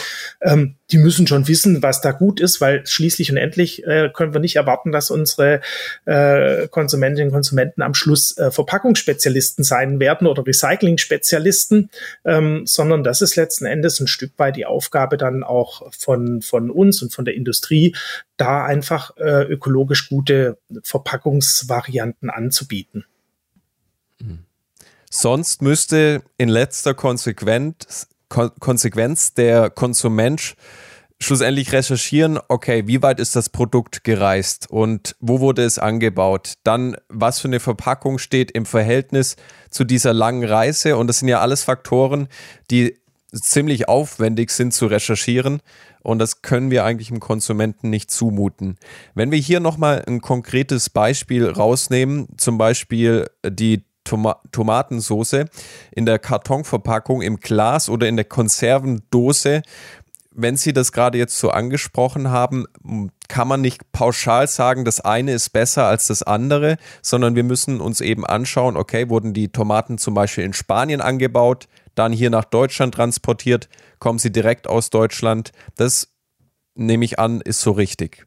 ähm, 0.41 0.77
die 0.91 0.99
müssen 0.99 1.27
schon 1.27 1.49
wissen, 1.49 1.83
was 1.83 2.01
da 2.01 2.13
gut 2.13 2.41
ist, 2.41 2.61
weil 2.61 2.87
schließlich 2.87 3.31
und 3.31 3.37
endlich 3.37 3.87
äh, 3.87 4.11
können 4.13 4.35
wir 4.35 4.41
nicht 4.41 4.57
erwarten, 4.57 4.93
dass 4.93 5.11
unsere 5.11 5.61
äh, 6.05 6.69
Konsumentinnen 6.69 7.29
und 7.29 7.35
Konsumenten 7.35 7.83
am 7.83 7.95
Schluss 7.95 8.37
äh, 8.37 8.51
Verpackungsspezialisten 8.51 9.65
sein 9.65 10.01
werden 10.01 10.27
oder 10.27 10.47
Recycling-Spezialisten, 10.47 11.91
ähm, 12.25 12.63
sondern 12.67 13.05
das 13.05 13.23
ist 13.23 13.37
letzten 13.37 13.67
Endes 13.67 14.01
ein 14.01 14.09
Stück 14.09 14.33
weit 14.37 14.57
die 14.57 14.67
Aufgabe 14.67 15.17
dann 15.17 15.43
auch 15.43 15.91
von, 15.93 16.43
von 16.43 16.71
uns 16.71 17.03
und 17.03 17.15
von 17.15 17.25
der 17.25 17.35
Industrie, 17.35 17.95
da 18.37 18.65
einfach 18.65 19.17
äh, 19.17 19.45
ökologisch 19.45 20.09
gute 20.09 20.59
Verpackungsvarianten 20.83 22.29
anzubieten. 22.29 23.05
Sonst 25.14 25.61
müsste 25.61 26.22
in 26.38 26.48
letzter 26.48 26.94
Konsequenz, 26.94 28.09
Konsequenz 28.31 29.35
der 29.35 29.68
Konsument 29.68 30.57
schlussendlich 31.20 31.70
recherchieren, 31.75 32.38
okay, 32.48 32.85
wie 32.87 33.03
weit 33.03 33.20
ist 33.20 33.37
das 33.37 33.51
Produkt 33.51 34.05
gereist 34.05 34.70
und 34.70 35.14
wo 35.20 35.40
wurde 35.40 35.64
es 35.64 35.79
angebaut? 35.79 36.55
Dann, 36.64 36.96
was 37.11 37.40
für 37.40 37.48
eine 37.48 37.61
Verpackung 37.61 38.16
steht 38.16 38.53
im 38.53 38.64
Verhältnis 38.64 39.37
zu 39.68 39.85
dieser 39.85 40.14
langen 40.14 40.44
Reise? 40.44 40.96
Und 40.96 41.09
das 41.09 41.18
sind 41.18 41.29
ja 41.29 41.40
alles 41.40 41.62
Faktoren, 41.62 42.27
die 42.70 42.96
ziemlich 43.35 43.88
aufwendig 43.88 44.51
sind 44.51 44.72
zu 44.72 44.87
recherchieren. 44.87 45.61
Und 46.03 46.20
das 46.20 46.40
können 46.40 46.70
wir 46.70 46.87
eigentlich 46.87 47.09
dem 47.09 47.20
Konsumenten 47.20 47.90
nicht 47.90 48.11
zumuten. 48.11 48.79
Wenn 49.14 49.31
wir 49.31 49.38
hier 49.38 49.61
nochmal 49.61 50.03
ein 50.07 50.22
konkretes 50.22 50.88
Beispiel 50.88 51.46
rausnehmen, 51.46 52.29
zum 52.38 52.57
Beispiel 52.57 53.27
die 53.46 53.85
Toma 54.05 54.41
Tomatensoße 54.51 55.47
in 55.93 56.07
der 56.07 56.19
Kartonverpackung, 56.19 57.23
im 57.23 57.38
Glas 57.38 57.88
oder 57.88 58.09
in 58.09 58.17
der 58.17 58.25
Konservendose. 58.25 59.62
Wenn 60.35 60.57
Sie 60.57 60.73
das 60.73 60.93
gerade 60.93 61.19
jetzt 61.19 61.38
so 61.38 61.51
angesprochen 61.51 62.31
haben, 62.31 62.67
kann 63.29 63.49
man 63.49 63.61
nicht 63.61 63.93
pauschal 63.93 64.49
sagen, 64.49 64.85
das 64.85 65.01
eine 65.01 65.33
ist 65.33 65.51
besser 65.51 65.87
als 65.87 66.07
das 66.07 66.23
andere, 66.23 66.79
sondern 67.03 67.35
wir 67.35 67.45
müssen 67.45 67.81
uns 67.81 68.01
eben 68.01 68.25
anschauen, 68.25 68.77
okay, 68.77 69.11
wurden 69.11 69.35
die 69.35 69.49
Tomaten 69.49 69.99
zum 69.99 70.15
Beispiel 70.15 70.45
in 70.45 70.55
Spanien 70.55 71.01
angebaut, 71.01 71.69
dann 71.95 72.12
hier 72.12 72.31
nach 72.31 72.45
Deutschland 72.45 72.95
transportiert, 72.95 73.69
kommen 73.99 74.19
sie 74.19 74.33
direkt 74.33 74.67
aus 74.67 74.91
Deutschland. 74.91 75.53
Das 75.77 76.09
nehme 76.75 77.05
ich 77.05 77.19
an, 77.19 77.41
ist 77.43 77.61
so 77.61 77.73
richtig. 77.73 78.27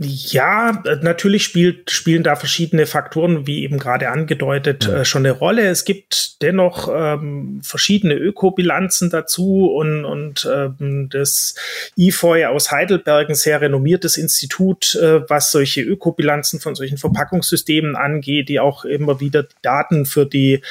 Ja, 0.00 0.80
natürlich 1.02 1.42
spielt, 1.42 1.90
spielen 1.90 2.22
da 2.22 2.36
verschiedene 2.36 2.86
Faktoren, 2.86 3.48
wie 3.48 3.64
eben 3.64 3.80
gerade 3.80 4.10
angedeutet, 4.10 4.86
ja. 4.86 4.98
äh, 4.98 5.04
schon 5.04 5.26
eine 5.26 5.32
Rolle. 5.32 5.66
Es 5.66 5.84
gibt 5.84 6.40
dennoch 6.40 6.88
ähm, 6.88 7.60
verschiedene 7.64 8.14
Ökobilanzen 8.14 9.10
dazu 9.10 9.66
und, 9.66 10.04
und 10.04 10.48
ähm, 10.48 11.08
das 11.10 11.56
IFOI 11.96 12.46
aus 12.46 12.70
Heidelberg, 12.70 13.28
ein 13.28 13.34
sehr 13.34 13.60
renommiertes 13.60 14.18
Institut, 14.18 14.94
äh, 14.94 15.28
was 15.28 15.50
solche 15.50 15.82
Ökobilanzen 15.82 16.60
von 16.60 16.76
solchen 16.76 16.98
Verpackungssystemen 16.98 17.96
angeht, 17.96 18.48
die 18.48 18.60
auch 18.60 18.84
immer 18.84 19.18
wieder 19.18 19.48
Daten 19.62 20.06
für 20.06 20.26
die 20.26 20.62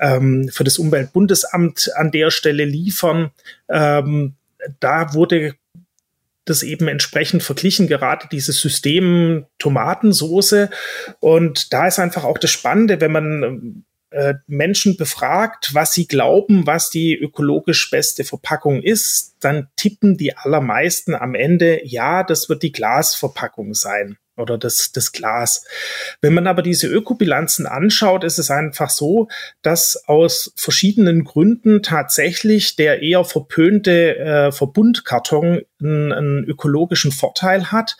ähm, 0.00 0.48
für 0.50 0.64
das 0.64 0.78
Umweltbundesamt 0.78 1.90
an 1.96 2.12
der 2.12 2.30
Stelle 2.30 2.64
liefern. 2.64 3.30
Ähm, 3.68 4.36
da 4.80 5.12
wurde 5.12 5.54
das 6.50 6.62
eben 6.62 6.88
entsprechend 6.88 7.42
verglichen, 7.42 7.86
gerade 7.86 8.28
dieses 8.30 8.60
System 8.60 9.46
Tomatensoße. 9.58 10.70
Und 11.20 11.72
da 11.72 11.86
ist 11.86 11.98
einfach 11.98 12.24
auch 12.24 12.38
das 12.38 12.50
Spannende, 12.50 13.00
wenn 13.00 13.12
man 13.12 13.84
äh, 14.10 14.34
Menschen 14.46 14.96
befragt, 14.96 15.70
was 15.72 15.92
sie 15.92 16.06
glauben, 16.06 16.66
was 16.66 16.90
die 16.90 17.16
ökologisch 17.16 17.90
beste 17.90 18.24
Verpackung 18.24 18.82
ist, 18.82 19.36
dann 19.40 19.68
tippen 19.76 20.16
die 20.16 20.36
allermeisten 20.36 21.14
am 21.14 21.34
Ende, 21.34 21.80
ja, 21.84 22.24
das 22.24 22.48
wird 22.48 22.62
die 22.62 22.72
Glasverpackung 22.72 23.72
sein 23.74 24.18
oder 24.40 24.58
das, 24.58 24.92
das 24.92 25.12
Glas. 25.12 25.64
Wenn 26.20 26.34
man 26.34 26.46
aber 26.46 26.62
diese 26.62 26.88
Ökobilanzen 26.88 27.66
anschaut, 27.66 28.24
ist 28.24 28.38
es 28.38 28.50
einfach 28.50 28.90
so, 28.90 29.28
dass 29.62 30.08
aus 30.08 30.52
verschiedenen 30.56 31.24
Gründen 31.24 31.82
tatsächlich 31.82 32.76
der 32.76 33.02
eher 33.02 33.24
verpönte 33.24 34.16
äh, 34.16 34.52
Verbundkarton 34.52 35.62
einen, 35.80 36.12
einen 36.12 36.44
ökologischen 36.44 37.12
Vorteil 37.12 37.70
hat. 37.70 37.96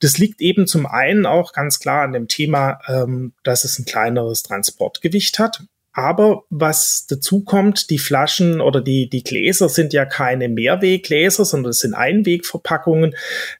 Das 0.00 0.18
liegt 0.18 0.40
eben 0.40 0.66
zum 0.66 0.86
einen 0.86 1.24
auch 1.24 1.52
ganz 1.52 1.80
klar 1.80 2.02
an 2.02 2.12
dem 2.12 2.28
Thema, 2.28 2.80
ähm, 2.86 3.32
dass 3.42 3.64
es 3.64 3.78
ein 3.78 3.86
kleineres 3.86 4.42
Transportgewicht 4.42 5.38
hat. 5.38 5.62
Aber 5.96 6.44
was 6.50 7.06
dazu 7.08 7.42
kommt, 7.42 7.88
die 7.88 7.98
Flaschen 7.98 8.60
oder 8.60 8.82
die, 8.82 9.08
die 9.08 9.24
Gläser 9.24 9.70
sind 9.70 9.94
ja 9.94 10.04
keine 10.04 10.50
Mehrweggläser, 10.50 11.46
sondern 11.46 11.70
es 11.70 11.78
sind 11.78 11.94
Einwegverpackungen, 11.94 13.14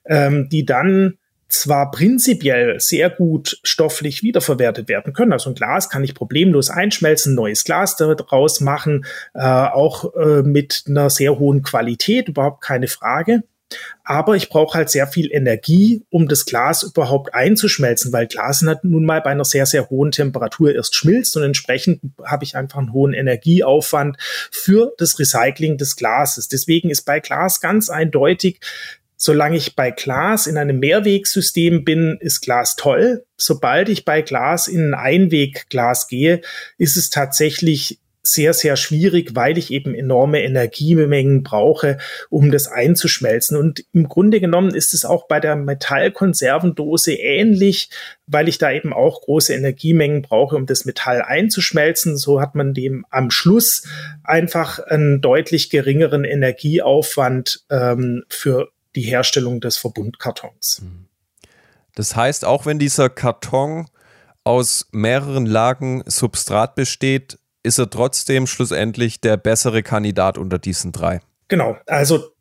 ähm, 0.05 0.51
die 0.51 0.67
dann 0.67 1.17
zwar 1.49 1.91
prinzipiell 1.91 2.81
sehr 2.81 3.11
gut 3.11 3.59
stofflich 3.63 4.23
wiederverwertet 4.23 4.89
werden 4.89 5.13
können. 5.13 5.33
Also 5.33 5.51
ein 5.51 5.55
Glas 5.55 5.89
kann 5.89 6.05
ich 6.05 6.15
problemlos 6.15 6.71
einschmelzen, 6.71 7.35
neues 7.35 7.65
Glas 7.65 7.97
daraus 7.97 8.61
machen, 8.61 9.05
äh, 9.35 9.41
auch 9.41 10.15
äh, 10.17 10.43
mit 10.43 10.85
einer 10.89 11.11
sehr 11.11 11.39
hohen 11.39 11.63
Qualität, 11.63 12.29
überhaupt 12.29 12.63
keine 12.63 12.89
Frage. 12.89 13.43
Aber 14.05 14.37
ich 14.37 14.49
brauche 14.49 14.79
halt 14.79 14.91
sehr 14.91 15.09
viel 15.09 15.29
Energie, 15.33 16.05
um 16.11 16.29
das 16.29 16.47
Glas 16.47 16.85
überhaupt 16.85 17.35
einzuschmelzen, 17.35 18.13
weil 18.13 18.29
Glas 18.29 18.65
nun 18.83 19.05
mal 19.05 19.21
bei 19.21 19.31
einer 19.31 19.45
sehr, 19.45 19.67
sehr 19.67 19.91
hohen 19.91 20.13
Temperatur 20.13 20.73
erst 20.75 20.95
schmilzt 20.95 21.37
und 21.37 21.43
entsprechend 21.43 22.01
habe 22.25 22.45
ich 22.45 22.55
einfach 22.55 22.79
einen 22.79 22.93
hohen 22.93 23.13
Energieaufwand 23.13 24.17
für 24.53 24.95
das 24.99 25.19
Recycling 25.19 25.79
des 25.79 25.97
Glases. 25.97 26.47
Deswegen 26.47 26.91
ist 26.91 27.03
bei 27.03 27.19
Glas 27.19 27.61
ganz 27.61 27.91
eindeutig 27.91 28.61
Solange 29.17 29.57
ich 29.57 29.77
bei 29.77 29.91
Glas 29.91 30.47
in 30.47 30.59
einem 30.59 30.79
Mehrwegsystem 30.79 31.85
bin, 31.85 32.19
ist 32.21 32.43
Glas 32.43 32.77
toll. 32.77 33.25
Sobald 33.37 33.89
ich 33.89 34.05
bei 34.05 34.23
Glas 34.23 34.69
in 34.69 34.93
ein 34.93 34.95
Einwegglas 34.95 36.07
gehe, 36.09 36.43
ist 36.77 36.97
es 36.97 37.11
tatsächlich 37.11 37.99
sehr, 38.27 38.53
sehr 38.53 38.77
schwierig, 38.77 39.35
weil 39.35 39.57
ich 39.57 39.71
eben 39.71 39.95
enorme 39.95 40.43
Energiemengen 40.43 41.43
brauche, 41.43 41.99
um 42.29 42.51
das 42.51 42.69
einzuschmelzen. 42.69 43.57
Und 43.57 43.85
im 43.93 44.09
Grunde 44.09 44.41
genommen 44.41 44.75
ist 44.75 44.95
es 44.95 45.05
auch 45.05 45.29
bei 45.29 45.41
der 45.41 45.57
Metallkonservendose 45.57 47.15
ähnlich, 47.15 47.89
weil 48.27 48.49
ich 48.49 48.59
da 48.59 48.73
eben 48.73 48.93
auch 48.93 49.23
große 49.23 49.55
Energiemengen 49.55 50.23
brauche, 50.23 50.57
um 50.57 50.67
das 50.67 50.85
Metall 50.85 51.23
einzuschmelzen. 51.23 52.17
So 52.17 52.41
hat 52.41 52.55
man 52.55 52.75
dem 52.75 53.07
am 53.11 53.31
Schluss 53.31 53.85
einfach 54.25 54.79
einen 54.81 55.21
deutlich 55.21 55.71
geringeren 55.71 56.25
Energieaufwand 56.25 57.65
ähm, 57.71 58.25
für 58.29 58.71
die 58.97 59.03
Herstellung 59.03 59.61
des 59.61 59.77
Verbundkartons. 59.77 60.83
Mhm. 60.83 61.07
Das 61.95 62.17
heißt, 62.17 62.45
auch 62.45 62.67
wenn 62.67 62.79
dieser 62.79 63.09
Karton 63.09 63.87
aus 64.45 64.87
mehreren 64.93 65.47
Lagen 65.47 66.03
Substrat 66.07 66.75
besteht, 66.75 67.39
ist 67.63 67.79
er 67.79 67.91
trotzdem 67.91 68.47
schlussendlich 68.47 69.21
der 69.21 69.37
bessere 69.37 69.83
Kandidat 69.83 70.39
unter 70.39 70.59
diesen 70.59 70.93
drei. 70.93 71.21
Genau, 71.49 71.77
also 71.87 72.33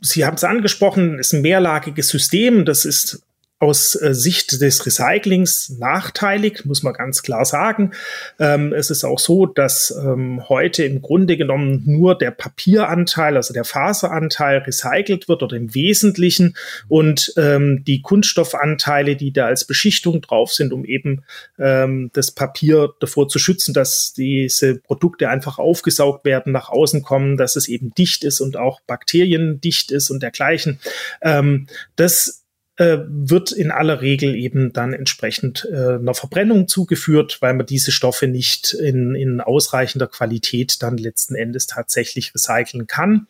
Sie 0.00 0.24
haben 0.24 0.34
es 0.34 0.44
angesprochen, 0.44 1.18
ist 1.18 1.32
ein 1.32 1.40
mehrlagiges 1.40 2.08
System. 2.08 2.64
Das 2.64 2.84
ist 2.84 3.22
aus 3.62 3.94
äh, 3.94 4.12
Sicht 4.12 4.60
des 4.60 4.84
Recyclings 4.84 5.76
nachteilig, 5.78 6.64
muss 6.64 6.82
man 6.82 6.94
ganz 6.94 7.22
klar 7.22 7.44
sagen. 7.44 7.92
Ähm, 8.40 8.72
es 8.72 8.90
ist 8.90 9.04
auch 9.04 9.20
so, 9.20 9.46
dass 9.46 9.94
ähm, 9.96 10.48
heute 10.48 10.82
im 10.82 11.00
Grunde 11.00 11.36
genommen 11.36 11.84
nur 11.86 12.18
der 12.18 12.32
Papieranteil, 12.32 13.36
also 13.36 13.54
der 13.54 13.64
Faseranteil 13.64 14.58
recycelt 14.58 15.28
wird 15.28 15.44
oder 15.44 15.56
im 15.56 15.76
Wesentlichen 15.76 16.56
und 16.88 17.32
ähm, 17.36 17.84
die 17.84 18.02
Kunststoffanteile, 18.02 19.14
die 19.14 19.32
da 19.32 19.46
als 19.46 19.64
Beschichtung 19.64 20.20
drauf 20.22 20.52
sind, 20.52 20.72
um 20.72 20.84
eben 20.84 21.22
ähm, 21.56 22.10
das 22.14 22.32
Papier 22.32 22.92
davor 22.98 23.28
zu 23.28 23.38
schützen, 23.38 23.74
dass 23.74 24.12
diese 24.12 24.74
Produkte 24.74 25.28
einfach 25.28 25.60
aufgesaugt 25.60 26.24
werden, 26.24 26.52
nach 26.52 26.68
außen 26.68 27.02
kommen, 27.02 27.36
dass 27.36 27.54
es 27.54 27.68
eben 27.68 27.94
dicht 27.94 28.24
ist 28.24 28.40
und 28.40 28.56
auch 28.56 28.80
bakteriendicht 28.88 29.92
ist 29.92 30.10
und 30.10 30.20
dergleichen. 30.20 30.80
Ähm, 31.22 31.68
das 31.94 32.41
äh, 32.82 33.06
wird 33.06 33.52
in 33.52 33.70
aller 33.70 34.02
Regel 34.02 34.34
eben 34.34 34.72
dann 34.72 34.92
entsprechend 34.92 35.68
äh, 35.70 35.94
einer 35.94 36.14
Verbrennung 36.14 36.66
zugeführt, 36.66 37.38
weil 37.40 37.54
man 37.54 37.64
diese 37.64 37.92
Stoffe 37.92 38.26
nicht 38.26 38.72
in, 38.72 39.14
in 39.14 39.40
ausreichender 39.40 40.08
Qualität 40.08 40.82
dann 40.82 40.96
letzten 40.96 41.36
Endes 41.36 41.68
tatsächlich 41.68 42.34
recyceln 42.34 42.88
kann. 42.88 43.28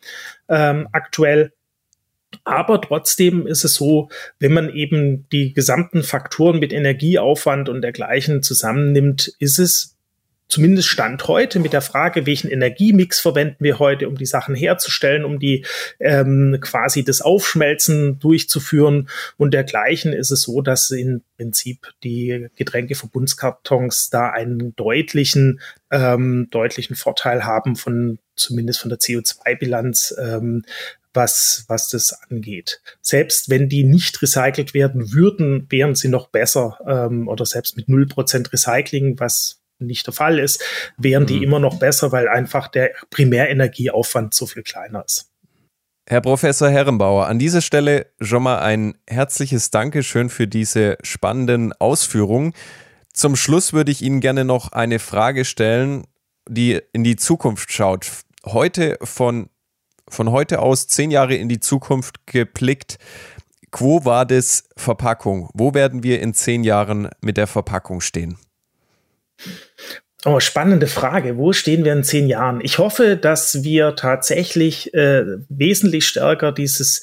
Ähm, 0.48 0.88
aktuell 0.92 1.52
aber 2.44 2.80
trotzdem 2.80 3.46
ist 3.46 3.62
es 3.62 3.74
so, 3.74 4.08
wenn 4.38 4.54
man 4.54 4.74
eben 4.74 5.28
die 5.32 5.52
gesamten 5.52 6.02
Faktoren 6.02 6.58
mit 6.58 6.72
Energieaufwand 6.72 7.68
und 7.68 7.82
dergleichen 7.82 8.42
zusammennimmt, 8.42 9.34
ist 9.38 9.58
es 9.58 9.98
zumindest 10.52 10.88
Stand 10.88 11.28
heute 11.28 11.60
mit 11.60 11.72
der 11.72 11.80
Frage, 11.80 12.26
welchen 12.26 12.50
Energiemix 12.50 13.20
verwenden 13.20 13.64
wir 13.64 13.78
heute, 13.78 14.06
um 14.06 14.16
die 14.16 14.26
Sachen 14.26 14.54
herzustellen, 14.54 15.24
um 15.24 15.38
die 15.38 15.64
ähm, 15.98 16.58
quasi 16.60 17.04
das 17.04 17.22
Aufschmelzen 17.22 18.18
durchzuführen 18.18 19.08
und 19.38 19.54
dergleichen, 19.54 20.12
ist 20.12 20.30
es 20.30 20.42
so, 20.42 20.60
dass 20.60 20.90
im 20.90 21.22
Prinzip 21.38 21.88
die 22.04 22.48
Getränkeverbundskartons 22.56 24.10
da 24.10 24.28
einen 24.28 24.76
deutlichen, 24.76 25.60
ähm, 25.90 26.48
deutlichen 26.50 26.96
Vorteil 26.96 27.44
haben 27.44 27.74
von 27.74 28.18
zumindest 28.36 28.80
von 28.80 28.90
der 28.90 28.98
CO2-Bilanz, 28.98 30.14
ähm, 30.18 30.66
was, 31.14 31.64
was 31.68 31.88
das 31.88 32.12
angeht. 32.28 32.82
Selbst 33.00 33.48
wenn 33.48 33.70
die 33.70 33.84
nicht 33.84 34.20
recycelt 34.20 34.74
werden 34.74 35.12
würden, 35.12 35.66
wären 35.70 35.94
sie 35.94 36.08
noch 36.08 36.28
besser 36.28 36.78
ähm, 36.86 37.26
oder 37.28 37.46
selbst 37.46 37.76
mit 37.78 37.88
0% 37.88 38.52
Recycling, 38.52 39.18
was 39.18 39.61
nicht 39.86 40.06
der 40.06 40.14
Fall 40.14 40.38
ist, 40.38 40.62
wären 40.96 41.26
die 41.26 41.38
mhm. 41.38 41.42
immer 41.42 41.58
noch 41.58 41.78
besser, 41.78 42.12
weil 42.12 42.28
einfach 42.28 42.68
der 42.68 42.92
Primärenergieaufwand 43.10 44.34
so 44.34 44.46
viel 44.46 44.62
kleiner 44.62 45.04
ist. 45.04 45.32
Herr 46.08 46.20
Professor 46.20 46.68
Herrenbauer, 46.68 47.26
an 47.26 47.38
dieser 47.38 47.60
Stelle 47.60 48.06
schon 48.20 48.42
mal 48.42 48.58
ein 48.58 48.94
herzliches 49.08 49.70
Dankeschön 49.70 50.30
für 50.30 50.48
diese 50.48 50.98
spannenden 51.02 51.72
Ausführungen. 51.74 52.54
Zum 53.12 53.36
Schluss 53.36 53.72
würde 53.72 53.92
ich 53.92 54.02
Ihnen 54.02 54.20
gerne 54.20 54.44
noch 54.44 54.72
eine 54.72 54.98
Frage 54.98 55.44
stellen, 55.44 56.04
die 56.48 56.80
in 56.92 57.04
die 57.04 57.16
Zukunft 57.16 57.72
schaut. 57.72 58.10
Heute 58.44 58.98
von, 59.02 59.48
von 60.08 60.32
heute 60.32 60.58
aus 60.58 60.88
zehn 60.88 61.10
Jahre 61.10 61.36
in 61.36 61.48
die 61.48 61.60
Zukunft 61.60 62.26
geblickt. 62.26 62.98
Quo 63.70 64.04
war 64.04 64.26
das 64.26 64.64
Verpackung? 64.76 65.48
Wo 65.54 65.72
werden 65.72 66.02
wir 66.02 66.20
in 66.20 66.34
zehn 66.34 66.64
Jahren 66.64 67.08
mit 67.20 67.36
der 67.36 67.46
Verpackung 67.46 68.00
stehen? 68.00 68.38
Oh, 70.24 70.38
spannende 70.38 70.86
Frage. 70.86 71.36
Wo 71.36 71.52
stehen 71.52 71.84
wir 71.84 71.92
in 71.92 72.04
zehn 72.04 72.28
Jahren? 72.28 72.60
Ich 72.62 72.78
hoffe, 72.78 73.16
dass 73.16 73.64
wir 73.64 73.96
tatsächlich 73.96 74.94
äh, 74.94 75.24
wesentlich 75.48 76.06
stärker 76.06 76.52
dieses 76.52 77.02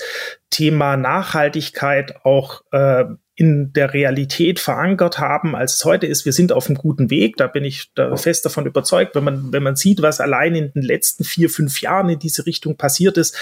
Thema 0.49 0.95
Nachhaltigkeit 0.95 2.23
auch 2.23 2.61
äh, 2.71 3.03
in 3.35 3.73
der 3.73 3.93
Realität 3.93 4.59
verankert 4.59 5.19
haben, 5.19 5.55
als 5.55 5.75
es 5.75 5.85
heute 5.85 6.07
ist. 6.07 6.25
Wir 6.25 6.31
sind 6.31 6.53
auf 6.53 6.67
einem 6.67 6.77
guten 6.77 7.09
Weg. 7.09 7.35
Da 7.35 7.47
bin 7.47 7.65
ich 7.65 7.91
da 7.93 8.15
fest 8.15 8.45
davon 8.45 8.65
überzeugt. 8.65 9.15
Wenn 9.15 9.23
man, 9.23 9.53
wenn 9.53 9.63
man 9.63 9.75
sieht, 9.75 10.01
was 10.01 10.21
allein 10.21 10.55
in 10.55 10.71
den 10.71 10.83
letzten 10.83 11.25
vier, 11.25 11.49
fünf 11.49 11.81
Jahren 11.81 12.09
in 12.09 12.19
diese 12.19 12.45
Richtung 12.45 12.77
passiert 12.77 13.17
ist, 13.17 13.37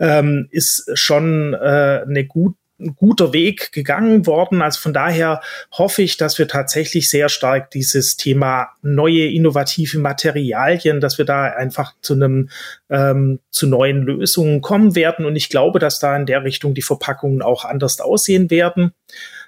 ähm, 0.00 0.48
ist 0.50 0.90
schon 0.94 1.54
äh, 1.54 2.04
eine 2.06 2.24
gut, 2.24 2.56
guter 2.96 3.32
Weg 3.32 3.72
gegangen 3.72 4.26
worden. 4.26 4.62
Also 4.62 4.80
von 4.80 4.92
daher 4.92 5.40
hoffe 5.72 6.02
ich, 6.02 6.16
dass 6.16 6.38
wir 6.38 6.48
tatsächlich 6.48 7.08
sehr 7.08 7.28
stark 7.28 7.70
dieses 7.70 8.16
Thema 8.16 8.70
neue 8.82 9.26
innovative 9.26 9.98
Materialien, 9.98 11.00
dass 11.00 11.18
wir 11.18 11.24
da 11.24 11.44
einfach 11.44 11.94
zu 12.00 12.14
einem 12.14 12.48
ähm, 12.90 13.40
zu 13.50 13.66
neuen 13.66 14.02
Lösungen 14.02 14.60
kommen 14.60 14.94
werden. 14.94 15.24
Und 15.24 15.36
ich 15.36 15.48
glaube, 15.48 15.78
dass 15.78 15.98
da 15.98 16.16
in 16.16 16.26
der 16.26 16.44
Richtung 16.44 16.74
die 16.74 16.82
Verpackungen 16.82 17.42
auch 17.42 17.64
anders 17.64 18.00
aussehen 18.00 18.50
werden. 18.50 18.92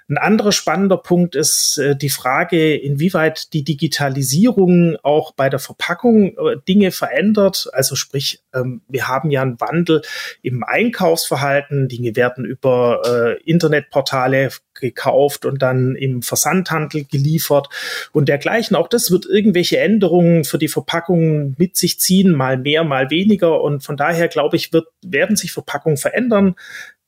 Ein 0.07 0.19
anderer 0.19 0.51
spannender 0.51 0.97
Punkt 0.97 1.35
ist 1.35 1.79
äh, 1.79 1.95
die 1.95 2.09
Frage, 2.09 2.75
inwieweit 2.75 3.53
die 3.53 3.63
Digitalisierung 3.63 4.97
auch 5.01 5.31
bei 5.31 5.49
der 5.49 5.57
Verpackung 5.57 6.37
äh, 6.37 6.57
Dinge 6.67 6.91
verändert. 6.91 7.69
Also 7.73 7.95
sprich, 7.95 8.43
ähm, 8.53 8.81
wir 8.87 9.07
haben 9.07 9.31
ja 9.31 9.41
einen 9.41 9.59
Wandel 9.59 10.03
im 10.43 10.63
Einkaufsverhalten. 10.63 11.87
Dinge 11.87 12.15
werden 12.15 12.45
über 12.45 13.01
äh, 13.03 13.49
Internetportale 13.49 14.51
gekauft 14.75 15.45
und 15.45 15.61
dann 15.61 15.95
im 15.95 16.21
Versandhandel 16.21 17.05
geliefert 17.05 17.69
und 18.11 18.29
dergleichen. 18.29 18.75
Auch 18.75 18.87
das 18.87 19.09
wird 19.09 19.25
irgendwelche 19.25 19.79
Änderungen 19.79 20.43
für 20.43 20.57
die 20.59 20.67
Verpackungen 20.67 21.55
mit 21.57 21.77
sich 21.77 21.99
ziehen, 21.99 22.31
mal 22.31 22.57
mehr, 22.57 22.83
mal 22.83 23.09
weniger. 23.09 23.61
Und 23.61 23.83
von 23.83 23.97
daher 23.97 24.27
glaube 24.27 24.55
ich, 24.57 24.71
wird, 24.71 24.87
werden 25.03 25.35
sich 25.35 25.51
Verpackungen 25.51 25.97
verändern. 25.97 26.55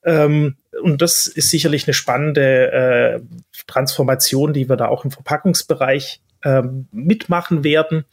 Ähm, 0.07 0.55
und 0.81 1.01
das 1.01 1.27
ist 1.27 1.49
sicherlich 1.49 1.85
eine 1.85 1.93
spannende 1.93 2.71
äh, 2.71 3.19
Transformation, 3.67 4.53
die 4.53 4.69
wir 4.69 4.77
da 4.77 4.87
auch 4.87 5.03
im 5.03 5.11
Verpackungsbereich 5.11 6.21
ähm, 6.43 6.87
mitmachen 6.91 7.63
werden. 7.63 8.05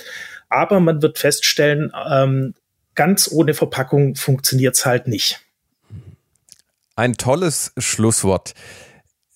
Aber 0.48 0.80
man 0.80 1.02
wird 1.02 1.18
feststellen, 1.18 1.92
ähm, 2.10 2.54
ganz 2.96 3.30
ohne 3.30 3.54
Verpackung 3.54 4.16
funktioniert 4.16 4.74
es 4.74 4.84
halt 4.84 5.06
nicht. 5.06 5.40
Ein 6.96 7.14
tolles 7.14 7.72
Schlusswort. 7.78 8.54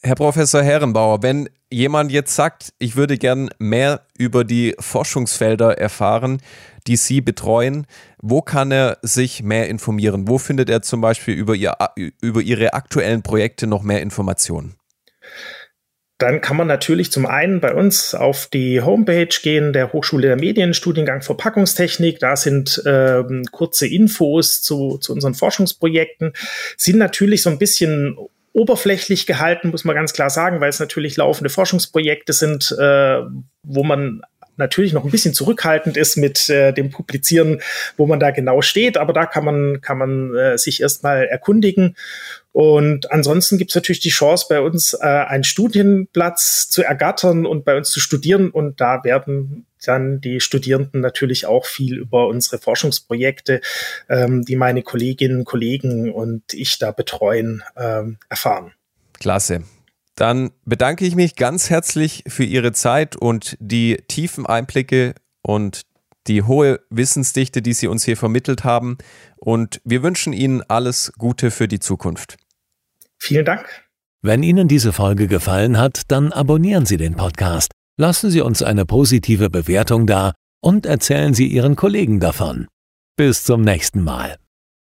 Herr 0.00 0.14
Professor 0.14 0.62
Herrenbauer, 0.62 1.22
wenn 1.22 1.48
jemand 1.70 2.12
jetzt 2.12 2.34
sagt, 2.34 2.72
ich 2.78 2.94
würde 2.94 3.18
gern 3.18 3.50
mehr 3.58 4.02
über 4.16 4.44
die 4.44 4.76
Forschungsfelder 4.78 5.76
erfahren, 5.76 6.40
die 6.86 6.96
Sie 6.96 7.20
betreuen, 7.20 7.86
wo 8.22 8.40
kann 8.40 8.70
er 8.70 8.98
sich 9.02 9.42
mehr 9.42 9.68
informieren? 9.68 10.28
Wo 10.28 10.38
findet 10.38 10.70
er 10.70 10.82
zum 10.82 11.00
Beispiel 11.00 11.34
über, 11.34 11.54
ihr, 11.54 11.76
über 12.22 12.40
Ihre 12.40 12.74
aktuellen 12.74 13.22
Projekte 13.22 13.66
noch 13.66 13.82
mehr 13.82 14.00
Informationen? 14.00 14.76
Dann 16.18 16.40
kann 16.40 16.56
man 16.56 16.66
natürlich 16.66 17.12
zum 17.12 17.26
einen 17.26 17.60
bei 17.60 17.74
uns 17.74 18.14
auf 18.14 18.46
die 18.46 18.80
Homepage 18.80 19.28
gehen, 19.42 19.72
der 19.72 19.92
Hochschule 19.92 20.26
der 20.26 20.36
Medien, 20.36 20.74
Studiengang 20.74 21.22
Verpackungstechnik. 21.22 22.18
Da 22.18 22.34
sind 22.36 22.82
ähm, 22.86 23.44
kurze 23.52 23.86
Infos 23.86 24.62
zu, 24.62 24.98
zu 24.98 25.12
unseren 25.12 25.34
Forschungsprojekten. 25.34 26.32
Sind 26.76 26.98
natürlich 26.98 27.42
so 27.42 27.50
ein 27.50 27.58
bisschen 27.58 28.16
oberflächlich 28.58 29.26
gehalten, 29.26 29.70
muss 29.70 29.84
man 29.84 29.94
ganz 29.94 30.12
klar 30.12 30.30
sagen, 30.30 30.60
weil 30.60 30.68
es 30.68 30.80
natürlich 30.80 31.16
laufende 31.16 31.50
Forschungsprojekte 31.50 32.32
sind, 32.32 32.74
äh, 32.78 33.22
wo 33.62 33.84
man 33.84 34.22
natürlich 34.58 34.92
noch 34.92 35.04
ein 35.04 35.10
bisschen 35.10 35.34
zurückhaltend 35.34 35.96
ist 35.96 36.16
mit 36.16 36.48
äh, 36.50 36.72
dem 36.72 36.90
Publizieren, 36.90 37.60
wo 37.96 38.06
man 38.06 38.20
da 38.20 38.30
genau 38.30 38.62
steht, 38.62 38.96
aber 38.96 39.12
da 39.12 39.26
kann 39.26 39.44
man, 39.44 39.80
kann 39.80 39.98
man 39.98 40.34
äh, 40.34 40.58
sich 40.58 40.82
erstmal 40.82 41.26
erkundigen. 41.26 41.96
Und 42.52 43.12
ansonsten 43.12 43.56
gibt 43.56 43.70
es 43.70 43.74
natürlich 43.76 44.00
die 44.00 44.08
Chance, 44.08 44.46
bei 44.48 44.60
uns 44.60 44.94
äh, 44.94 45.06
einen 45.06 45.44
Studienplatz 45.44 46.68
zu 46.68 46.82
ergattern 46.82 47.46
und 47.46 47.64
bei 47.64 47.76
uns 47.76 47.90
zu 47.90 48.00
studieren. 48.00 48.50
Und 48.50 48.80
da 48.80 49.04
werden 49.04 49.66
dann 49.84 50.20
die 50.20 50.40
Studierenden 50.40 51.00
natürlich 51.00 51.46
auch 51.46 51.66
viel 51.66 51.98
über 51.98 52.26
unsere 52.26 52.58
Forschungsprojekte, 52.58 53.60
ähm, 54.08 54.44
die 54.44 54.56
meine 54.56 54.82
Kolleginnen, 54.82 55.44
Kollegen 55.44 56.12
und 56.12 56.52
ich 56.52 56.78
da 56.78 56.90
betreuen, 56.90 57.62
ähm, 57.76 58.18
erfahren. 58.28 58.72
Klasse. 59.20 59.62
Dann 60.18 60.50
bedanke 60.64 61.06
ich 61.06 61.14
mich 61.14 61.36
ganz 61.36 61.70
herzlich 61.70 62.24
für 62.26 62.42
Ihre 62.42 62.72
Zeit 62.72 63.14
und 63.14 63.56
die 63.60 64.02
tiefen 64.08 64.46
Einblicke 64.46 65.14
und 65.42 65.82
die 66.26 66.42
hohe 66.42 66.80
Wissensdichte, 66.90 67.62
die 67.62 67.72
Sie 67.72 67.86
uns 67.86 68.04
hier 68.04 68.16
vermittelt 68.16 68.64
haben. 68.64 68.98
Und 69.36 69.80
wir 69.84 70.02
wünschen 70.02 70.32
Ihnen 70.32 70.60
alles 70.66 71.12
Gute 71.18 71.52
für 71.52 71.68
die 71.68 71.78
Zukunft. 71.78 72.36
Vielen 73.16 73.44
Dank. 73.44 73.64
Wenn 74.20 74.42
Ihnen 74.42 74.66
diese 74.66 74.92
Folge 74.92 75.28
gefallen 75.28 75.78
hat, 75.78 76.02
dann 76.08 76.32
abonnieren 76.32 76.84
Sie 76.84 76.96
den 76.96 77.14
Podcast, 77.14 77.70
lassen 77.96 78.32
Sie 78.32 78.40
uns 78.40 78.60
eine 78.64 78.86
positive 78.86 79.50
Bewertung 79.50 80.08
da 80.08 80.34
und 80.60 80.84
erzählen 80.84 81.32
Sie 81.32 81.46
Ihren 81.46 81.76
Kollegen 81.76 82.18
davon. 82.18 82.66
Bis 83.16 83.44
zum 83.44 83.62
nächsten 83.62 84.02
Mal. 84.02 84.36